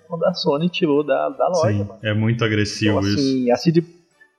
quando 0.08 0.24
a 0.26 0.34
Sony 0.34 0.70
tirou 0.70 1.06
da, 1.06 1.30
da 1.30 1.48
loja, 1.48 1.72
Sim, 1.72 1.84
mano. 1.84 2.00
É 2.04 2.14
muito 2.14 2.44
agressivo 2.44 3.00
então, 3.00 3.12
assim, 3.12 3.44
isso. 3.44 3.52
A 3.52 3.56
CD, 3.58 3.84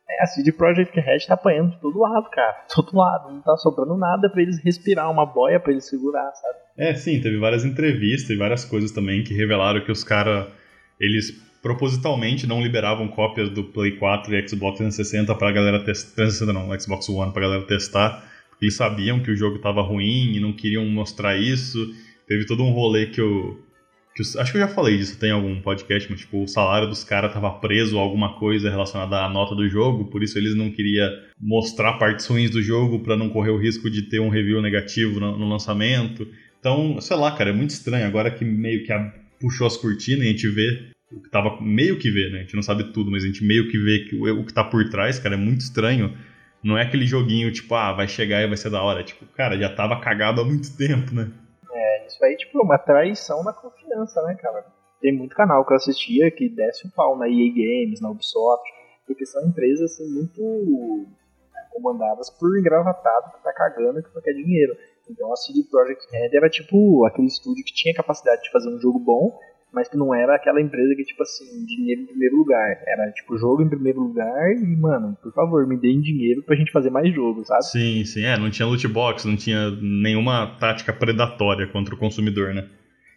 é, 0.08 0.22
a 0.22 0.26
CD 0.26 0.52
Projekt 0.52 0.98
Red 0.98 1.26
tá 1.26 1.34
apanhando 1.34 1.72
de 1.72 1.80
todo 1.80 1.98
lado, 1.98 2.30
cara. 2.30 2.64
De 2.66 2.74
todo 2.74 2.96
lado. 2.96 3.32
Não 3.32 3.42
tá 3.42 3.56
sobrando 3.56 3.96
nada 3.96 4.30
para 4.30 4.42
eles 4.42 4.58
respirar, 4.62 5.10
uma 5.10 5.26
boia 5.26 5.60
para 5.60 5.72
eles 5.72 5.88
segurar, 5.88 6.32
sabe? 6.32 6.58
É, 6.78 6.94
sim, 6.94 7.20
teve 7.20 7.38
várias 7.38 7.64
entrevistas 7.64 8.30
e 8.30 8.36
várias 8.36 8.64
coisas 8.64 8.90
também 8.90 9.22
que 9.22 9.34
revelaram 9.34 9.84
que 9.84 9.92
os 9.92 10.02
caras, 10.02 10.48
eles 10.98 11.30
propositalmente 11.64 12.46
não 12.46 12.62
liberavam 12.62 13.08
cópias 13.08 13.50
do 13.50 13.64
Play 13.64 13.96
4 13.96 14.36
e 14.36 14.48
Xbox 14.48 14.78
360 14.78 15.34
pra 15.34 15.50
galera 15.50 15.82
testar. 15.82 16.14
360 16.14 16.52
não, 16.52 16.78
Xbox 16.78 17.08
One 17.08 17.32
pra 17.32 17.42
galera 17.42 17.62
testar 17.62 18.32
eles 18.64 18.76
sabiam 18.76 19.20
que 19.20 19.30
o 19.30 19.36
jogo 19.36 19.56
estava 19.56 19.82
ruim 19.82 20.34
e 20.34 20.40
não 20.40 20.52
queriam 20.52 20.84
mostrar 20.86 21.36
isso. 21.36 21.94
Teve 22.26 22.46
todo 22.46 22.62
um 22.62 22.70
rolê 22.70 23.06
que 23.06 23.20
eu. 23.20 23.60
Que 24.16 24.22
eu 24.22 24.40
acho 24.40 24.52
que 24.52 24.58
eu 24.58 24.62
já 24.62 24.68
falei 24.68 24.96
disso, 24.96 25.18
tem 25.18 25.32
algum 25.32 25.60
podcast, 25.60 26.08
mas 26.08 26.20
tipo, 26.20 26.44
o 26.44 26.46
salário 26.46 26.88
dos 26.88 27.02
caras 27.02 27.30
estava 27.30 27.50
preso 27.58 27.98
a 27.98 28.00
alguma 28.00 28.38
coisa 28.38 28.70
relacionada 28.70 29.18
à 29.18 29.28
nota 29.28 29.56
do 29.56 29.68
jogo, 29.68 30.04
por 30.04 30.22
isso 30.22 30.38
eles 30.38 30.54
não 30.54 30.70
queriam 30.70 31.10
mostrar 31.40 31.94
partes 31.94 32.24
ruins 32.24 32.48
do 32.48 32.62
jogo 32.62 33.00
para 33.00 33.16
não 33.16 33.28
correr 33.28 33.50
o 33.50 33.58
risco 33.58 33.90
de 33.90 34.02
ter 34.02 34.20
um 34.20 34.28
review 34.28 34.62
negativo 34.62 35.18
no, 35.18 35.36
no, 35.36 35.48
lançamento. 35.48 36.28
Então, 36.60 37.00
sei 37.00 37.16
lá, 37.16 37.32
cara, 37.32 37.50
é 37.50 37.52
muito 37.52 37.70
estranho. 37.70 38.06
Agora 38.06 38.30
que 38.30 38.44
meio 38.44 38.84
que 38.84 38.92
a, 38.92 39.12
puxou 39.40 39.66
as 39.66 39.76
cortinas 39.76 40.24
e 40.24 40.28
a 40.28 40.30
gente 40.30 40.48
vê 40.48 40.93
o 41.16 41.22
que 41.22 41.30
tava 41.30 41.60
meio 41.60 41.98
que 41.98 42.10
vê, 42.10 42.30
né? 42.30 42.38
A 42.38 42.42
gente 42.42 42.56
não 42.56 42.62
sabe 42.62 42.92
tudo, 42.92 43.10
mas 43.10 43.24
a 43.24 43.26
gente 43.26 43.44
meio 43.44 43.68
que 43.68 43.78
vê 43.78 44.00
que 44.00 44.16
o, 44.16 44.40
o 44.40 44.44
que 44.44 44.54
tá 44.54 44.64
por 44.64 44.88
trás, 44.90 45.18
cara, 45.18 45.34
é 45.34 45.38
muito 45.38 45.60
estranho 45.60 46.14
não 46.64 46.78
é 46.78 46.82
aquele 46.82 47.04
joguinho, 47.04 47.52
tipo, 47.52 47.74
ah, 47.74 47.92
vai 47.92 48.08
chegar 48.08 48.40
e 48.40 48.48
vai 48.48 48.56
ser 48.56 48.70
da 48.70 48.82
hora. 48.82 49.04
Tipo, 49.04 49.26
cara, 49.26 49.58
já 49.58 49.68
tava 49.68 50.00
cagado 50.00 50.40
há 50.40 50.44
muito 50.44 50.74
tempo, 50.74 51.14
né? 51.14 51.30
É, 51.70 52.06
isso 52.06 52.24
aí, 52.24 52.34
tipo, 52.38 52.58
é 52.58 52.62
uma 52.62 52.78
traição 52.78 53.44
na 53.44 53.52
confiança, 53.52 54.22
né, 54.22 54.34
cara? 54.40 54.64
Tem 54.98 55.12
muito 55.12 55.36
canal 55.36 55.66
que 55.66 55.74
eu 55.74 55.76
assistia 55.76 56.30
que 56.30 56.48
desce 56.48 56.86
o 56.86 56.90
pau 56.90 57.18
na 57.18 57.28
EA 57.28 57.52
Games, 57.52 58.00
na 58.00 58.10
Ubisoft, 58.10 58.66
porque 59.06 59.26
são 59.26 59.46
empresas, 59.46 59.92
assim, 59.92 60.10
muito 60.10 61.06
comandadas 61.70 62.30
por 62.30 62.56
engravatado 62.58 63.32
que 63.32 63.42
tá 63.42 63.52
cagando 63.52 64.02
que 64.02 64.10
só 64.10 64.20
quer 64.22 64.32
dinheiro. 64.32 64.74
Então 65.10 65.30
a 65.32 65.36
CD 65.36 65.64
Projekt 65.64 66.10
Red 66.10 66.30
era 66.32 66.48
tipo 66.48 67.04
aquele 67.04 67.26
estúdio 67.26 67.64
que 67.64 67.74
tinha 67.74 67.92
capacidade 67.92 68.42
de 68.42 68.50
fazer 68.50 68.70
um 68.70 68.78
jogo 68.78 68.98
bom, 68.98 69.38
mas 69.74 69.88
que 69.88 69.96
não 69.96 70.14
era 70.14 70.36
aquela 70.36 70.60
empresa 70.60 70.94
que, 70.94 71.04
tipo 71.04 71.22
assim, 71.22 71.64
dinheiro 71.66 72.02
em 72.02 72.06
primeiro 72.06 72.36
lugar. 72.36 72.82
Era, 72.86 73.10
tipo, 73.10 73.36
jogo 73.36 73.62
em 73.62 73.68
primeiro 73.68 74.00
lugar 74.00 74.52
e, 74.52 74.76
mano, 74.76 75.16
por 75.22 75.32
favor, 75.32 75.66
me 75.66 75.76
deem 75.76 76.00
dinheiro 76.00 76.42
pra 76.42 76.56
gente 76.56 76.72
fazer 76.72 76.90
mais 76.90 77.12
jogos, 77.12 77.48
sabe? 77.48 77.64
Sim, 77.64 78.04
sim, 78.04 78.24
é, 78.24 78.38
não 78.38 78.50
tinha 78.50 78.66
loot 78.66 78.86
box, 78.88 79.26
não 79.26 79.36
tinha 79.36 79.70
nenhuma 79.70 80.56
tática 80.58 80.92
predatória 80.92 81.66
contra 81.66 81.94
o 81.94 81.98
consumidor, 81.98 82.54
né? 82.54 82.68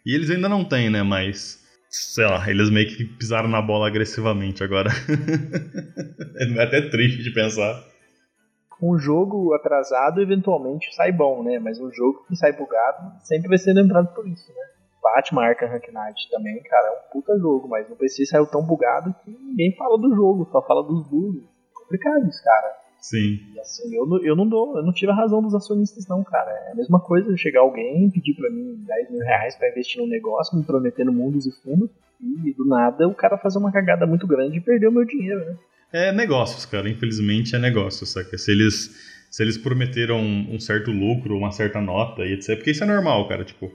E 0.05 0.15
eles 0.15 0.29
ainda 0.29 0.49
não 0.49 0.65
têm, 0.65 0.89
né, 0.89 1.03
mas... 1.03 1.65
Sei 1.89 2.25
lá, 2.25 2.49
eles 2.49 2.69
meio 2.69 2.85
que 2.85 3.05
pisaram 3.05 3.47
na 3.47 3.61
bola 3.61 3.87
agressivamente 3.87 4.61
agora. 4.61 4.89
é 6.37 6.61
até 6.61 6.81
triste 6.89 7.23
de 7.23 7.31
pensar. 7.31 7.81
Um 8.81 8.97
jogo 8.97 9.53
atrasado 9.55 10.21
eventualmente 10.21 10.93
sai 10.93 11.11
bom, 11.11 11.43
né? 11.43 11.59
Mas 11.59 11.79
um 11.79 11.91
jogo 11.91 12.25
que 12.27 12.35
sai 12.35 12.51
bugado 12.51 13.11
sempre 13.23 13.47
vai 13.47 13.57
ser 13.57 13.73
lembrado 13.73 14.13
por 14.13 14.27
isso, 14.27 14.49
né? 14.49 14.76
Batman 15.15 15.43
Arkham 15.43 15.69
Knight 15.69 16.29
também, 16.29 16.61
cara, 16.63 16.87
é 16.87 16.91
um 16.91 17.11
puta 17.11 17.37
jogo, 17.39 17.67
mas 17.67 17.89
no 17.89 17.95
PC 17.95 18.25
saiu 18.25 18.45
tão 18.45 18.65
bugado 18.65 19.15
que 19.23 19.31
ninguém 19.31 19.75
fala 19.75 19.97
do 19.97 20.13
jogo, 20.13 20.49
só 20.51 20.61
fala 20.61 20.83
dos 20.83 21.07
bugs. 21.07 21.43
É 21.43 21.79
complicado 21.79 22.27
isso, 22.27 22.43
cara. 22.43 22.77
Sim. 22.99 23.39
E 23.53 23.59
assim, 23.59 23.95
eu 23.95 24.05
não, 24.05 24.23
eu 24.23 24.35
não 24.35 24.47
dou, 24.47 24.77
eu 24.77 24.83
não 24.83 24.91
tive 24.91 25.11
a 25.11 25.15
razão 25.15 25.41
dos 25.41 25.55
acionistas, 25.55 26.07
não, 26.07 26.23
cara. 26.23 26.51
É 26.51 26.71
a 26.71 26.75
mesma 26.75 26.99
coisa 26.99 27.37
chegar 27.37 27.61
alguém 27.61 28.09
pedir 28.09 28.35
pra 28.35 28.49
mim 28.49 28.83
10 28.85 29.11
mil 29.11 29.21
reais 29.21 29.55
pra 29.55 29.69
investir 29.69 30.01
num 30.01 30.09
negócio, 30.09 30.57
me 30.57 30.65
prometendo 30.65 31.13
mundos 31.13 31.45
e 31.45 31.51
fundos, 31.61 31.89
e 32.21 32.53
do 32.53 32.65
nada 32.65 33.07
o 33.07 33.15
cara 33.15 33.37
fazer 33.37 33.59
uma 33.59 33.71
cagada 33.71 34.05
muito 34.05 34.27
grande 34.27 34.57
e 34.57 34.61
perder 34.61 34.87
o 34.87 34.91
meu 34.91 35.05
dinheiro, 35.05 35.39
né? 35.45 35.57
É 35.93 36.11
negócios, 36.11 36.65
cara. 36.65 36.89
Infelizmente 36.89 37.55
é 37.55 37.59
negócio, 37.59 38.05
saca? 38.05 38.37
Se 38.37 38.51
eles, 38.51 39.25
se 39.31 39.41
eles 39.41 39.57
prometeram 39.57 40.19
um 40.19 40.59
certo 40.59 40.91
lucro, 40.91 41.37
uma 41.37 41.51
certa 41.51 41.79
nota 41.79 42.25
e 42.25 42.33
etc. 42.33 42.57
Porque 42.57 42.71
isso 42.71 42.83
é 42.83 42.87
normal, 42.87 43.27
cara. 43.29 43.45
Tipo, 43.45 43.71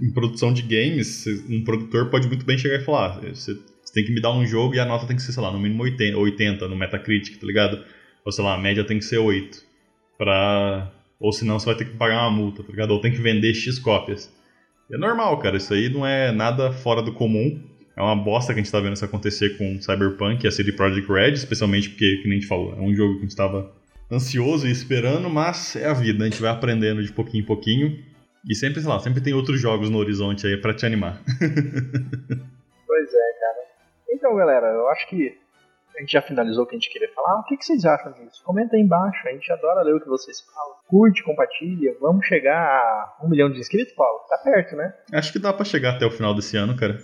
em 0.00 0.10
produção 0.12 0.52
de 0.52 0.62
games, 0.62 1.26
um 1.48 1.64
produtor 1.64 2.10
pode 2.10 2.28
muito 2.28 2.44
bem 2.44 2.58
chegar 2.58 2.76
e 2.76 2.84
falar: 2.84 3.18
ah, 3.18 3.34
você, 3.34 3.54
você, 3.54 3.92
tem 3.92 4.04
que 4.04 4.12
me 4.12 4.20
dar 4.20 4.32
um 4.32 4.46
jogo 4.46 4.74
e 4.74 4.80
a 4.80 4.84
nota 4.84 5.06
tem 5.06 5.16
que 5.16 5.22
ser, 5.22 5.32
sei 5.32 5.42
lá, 5.42 5.50
no 5.50 5.58
mínimo 5.58 5.82
80, 5.82 6.16
80 6.16 6.68
no 6.68 6.76
Metacritic, 6.76 7.38
tá 7.38 7.46
ligado? 7.46 7.82
Ou 8.24 8.32
sei 8.32 8.44
lá, 8.44 8.54
a 8.54 8.58
média 8.58 8.84
tem 8.84 8.98
que 8.98 9.04
ser 9.04 9.18
8. 9.18 9.62
Pra... 10.18 10.92
Ou 11.18 11.32
senão 11.32 11.58
você 11.58 11.66
vai 11.66 11.74
ter 11.74 11.86
que 11.86 11.96
pagar 11.96 12.22
uma 12.22 12.30
multa, 12.30 12.62
tá 12.62 12.70
ligado? 12.70 12.90
Ou 12.90 13.00
tem 13.00 13.10
que 13.10 13.20
vender 13.20 13.54
X 13.54 13.78
cópias. 13.78 14.32
E 14.90 14.94
é 14.94 14.98
normal, 14.98 15.38
cara, 15.38 15.56
isso 15.56 15.72
aí 15.72 15.88
não 15.88 16.06
é 16.06 16.32
nada 16.32 16.72
fora 16.72 17.02
do 17.02 17.12
comum. 17.12 17.62
É 17.96 18.02
uma 18.02 18.16
bosta 18.16 18.52
que 18.52 18.60
a 18.60 18.62
gente 18.62 18.72
tá 18.72 18.80
vendo 18.80 18.94
isso 18.94 19.04
acontecer 19.04 19.58
com 19.58 19.80
Cyberpunk 19.80 20.44
e 20.44 20.48
a 20.48 20.50
CD 20.50 20.72
Projekt 20.72 21.10
Red, 21.10 21.32
especialmente 21.32 21.90
porque, 21.90 22.18
como 22.22 22.32
a 22.32 22.34
gente 22.34 22.46
falou, 22.46 22.74
é 22.74 22.80
um 22.80 22.94
jogo 22.94 23.14
que 23.14 23.20
a 23.20 23.22
gente 23.22 23.36
tava 23.36 23.72
ansioso 24.10 24.66
e 24.66 24.70
esperando, 24.70 25.28
mas 25.28 25.76
é 25.76 25.86
a 25.86 25.92
vida, 25.92 26.24
a 26.24 26.28
gente 26.28 26.40
vai 26.40 26.50
aprendendo 26.50 27.02
de 27.02 27.12
pouquinho 27.12 27.42
em 27.42 27.46
pouquinho. 27.46 27.98
E 28.48 28.54
sempre, 28.54 28.80
sei 28.80 28.88
lá, 28.88 28.98
sempre 28.98 29.22
tem 29.22 29.34
outros 29.34 29.60
jogos 29.60 29.90
no 29.90 29.98
horizonte 29.98 30.46
aí 30.46 30.56
para 30.60 30.74
te 30.74 30.86
animar. 30.86 31.20
pois 32.86 33.14
é, 33.14 33.32
cara. 33.40 33.66
Então, 34.10 34.34
galera, 34.34 34.66
eu 34.68 34.88
acho 34.88 35.06
que 35.08 35.38
A 35.96 36.00
gente 36.00 36.12
já 36.12 36.22
finalizou 36.22 36.64
o 36.64 36.66
que 36.66 36.74
a 36.74 36.78
gente 36.78 36.90
queria 36.90 37.12
falar. 37.12 37.40
O 37.40 37.44
que, 37.44 37.56
que 37.56 37.64
vocês 37.64 37.84
acham 37.84 38.12
disso? 38.12 38.42
Comenta 38.44 38.76
aí 38.76 38.82
embaixo. 38.82 39.28
A 39.28 39.32
gente 39.32 39.52
adora 39.52 39.82
ler 39.82 39.94
o 39.94 40.00
que 40.00 40.08
vocês 40.08 40.40
falam. 40.40 40.76
Curte, 40.88 41.22
compartilha. 41.22 41.94
Vamos 42.00 42.24
chegar 42.26 42.56
a 42.56 43.18
um 43.22 43.28
milhão 43.28 43.50
de 43.50 43.58
inscritos, 43.58 43.92
Paulo? 43.92 44.20
Tá 44.28 44.38
perto, 44.38 44.76
né? 44.76 44.94
Acho 45.12 45.32
que 45.32 45.38
dá 45.38 45.52
para 45.52 45.64
chegar 45.64 45.96
até 45.96 46.06
o 46.06 46.10
final 46.10 46.34
desse 46.34 46.56
ano, 46.56 46.74
cara. 46.76 46.96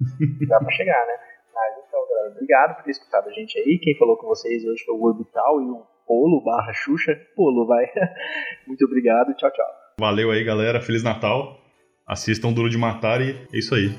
Dá 0.48 0.58
pra 0.58 0.70
chegar, 0.72 1.06
né? 1.06 1.14
Mas 1.54 1.74
então, 1.86 2.00
galera, 2.08 2.30
obrigado 2.32 2.76
por 2.76 2.84
ter 2.84 2.90
escutado 2.90 3.28
a 3.28 3.32
gente 3.32 3.56
aí. 3.58 3.78
Quem 3.78 3.96
falou 3.96 4.16
com 4.16 4.26
vocês 4.26 4.64
hoje 4.64 4.84
foi 4.84 4.94
o 4.94 5.02
Orbital 5.02 5.62
e 5.62 5.64
o 5.64 5.86
Polo 6.06 6.42
barra 6.44 6.72
Xuxa. 6.72 7.14
Polo, 7.36 7.66
vai. 7.66 7.86
Muito 8.66 8.84
obrigado. 8.84 9.32
Tchau, 9.34 9.50
tchau. 9.50 9.81
Valeu 9.98 10.30
aí, 10.30 10.42
galera. 10.42 10.80
Feliz 10.80 11.02
Natal. 11.02 11.60
Assistam 12.06 12.52
Duro 12.52 12.68
de 12.68 12.76
Matar 12.76 13.20
e 13.20 13.30
é 13.30 13.58
isso 13.58 13.74
aí. 13.74 13.92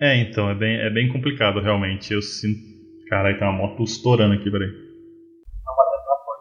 É, 0.00 0.16
então, 0.16 0.48
é 0.48 0.54
bem, 0.54 0.76
é 0.76 0.90
bem 0.90 1.08
complicado 1.08 1.60
realmente. 1.60 2.12
Eu 2.12 2.22
sinto. 2.22 2.60
Caralho, 3.08 3.38
tem 3.38 3.48
uma 3.48 3.56
moto 3.56 3.82
estourando 3.82 4.34
aqui, 4.34 4.50
peraí. 4.50 4.70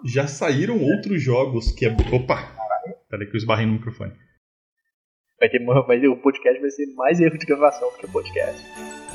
Já 0.05 0.27
saíram 0.27 0.79
outros 0.81 1.21
jogos 1.21 1.71
que 1.71 1.85
é. 1.85 1.95
Opa! 2.11 2.55
Peraí 3.09 3.25
que 3.27 3.35
eu 3.35 3.37
esbarrei 3.37 3.65
no 3.65 3.73
microfone. 3.73 4.13
Vai 5.39 5.49
ter, 5.49 5.59
ter, 5.87 6.07
o 6.07 6.17
podcast 6.17 6.59
vai 6.59 6.69
ser 6.69 6.87
mais 6.95 7.19
erro 7.19 7.37
de 7.37 7.45
gravação 7.45 7.89
do 7.91 7.97
que 7.97 8.07
podcast. 8.11 9.06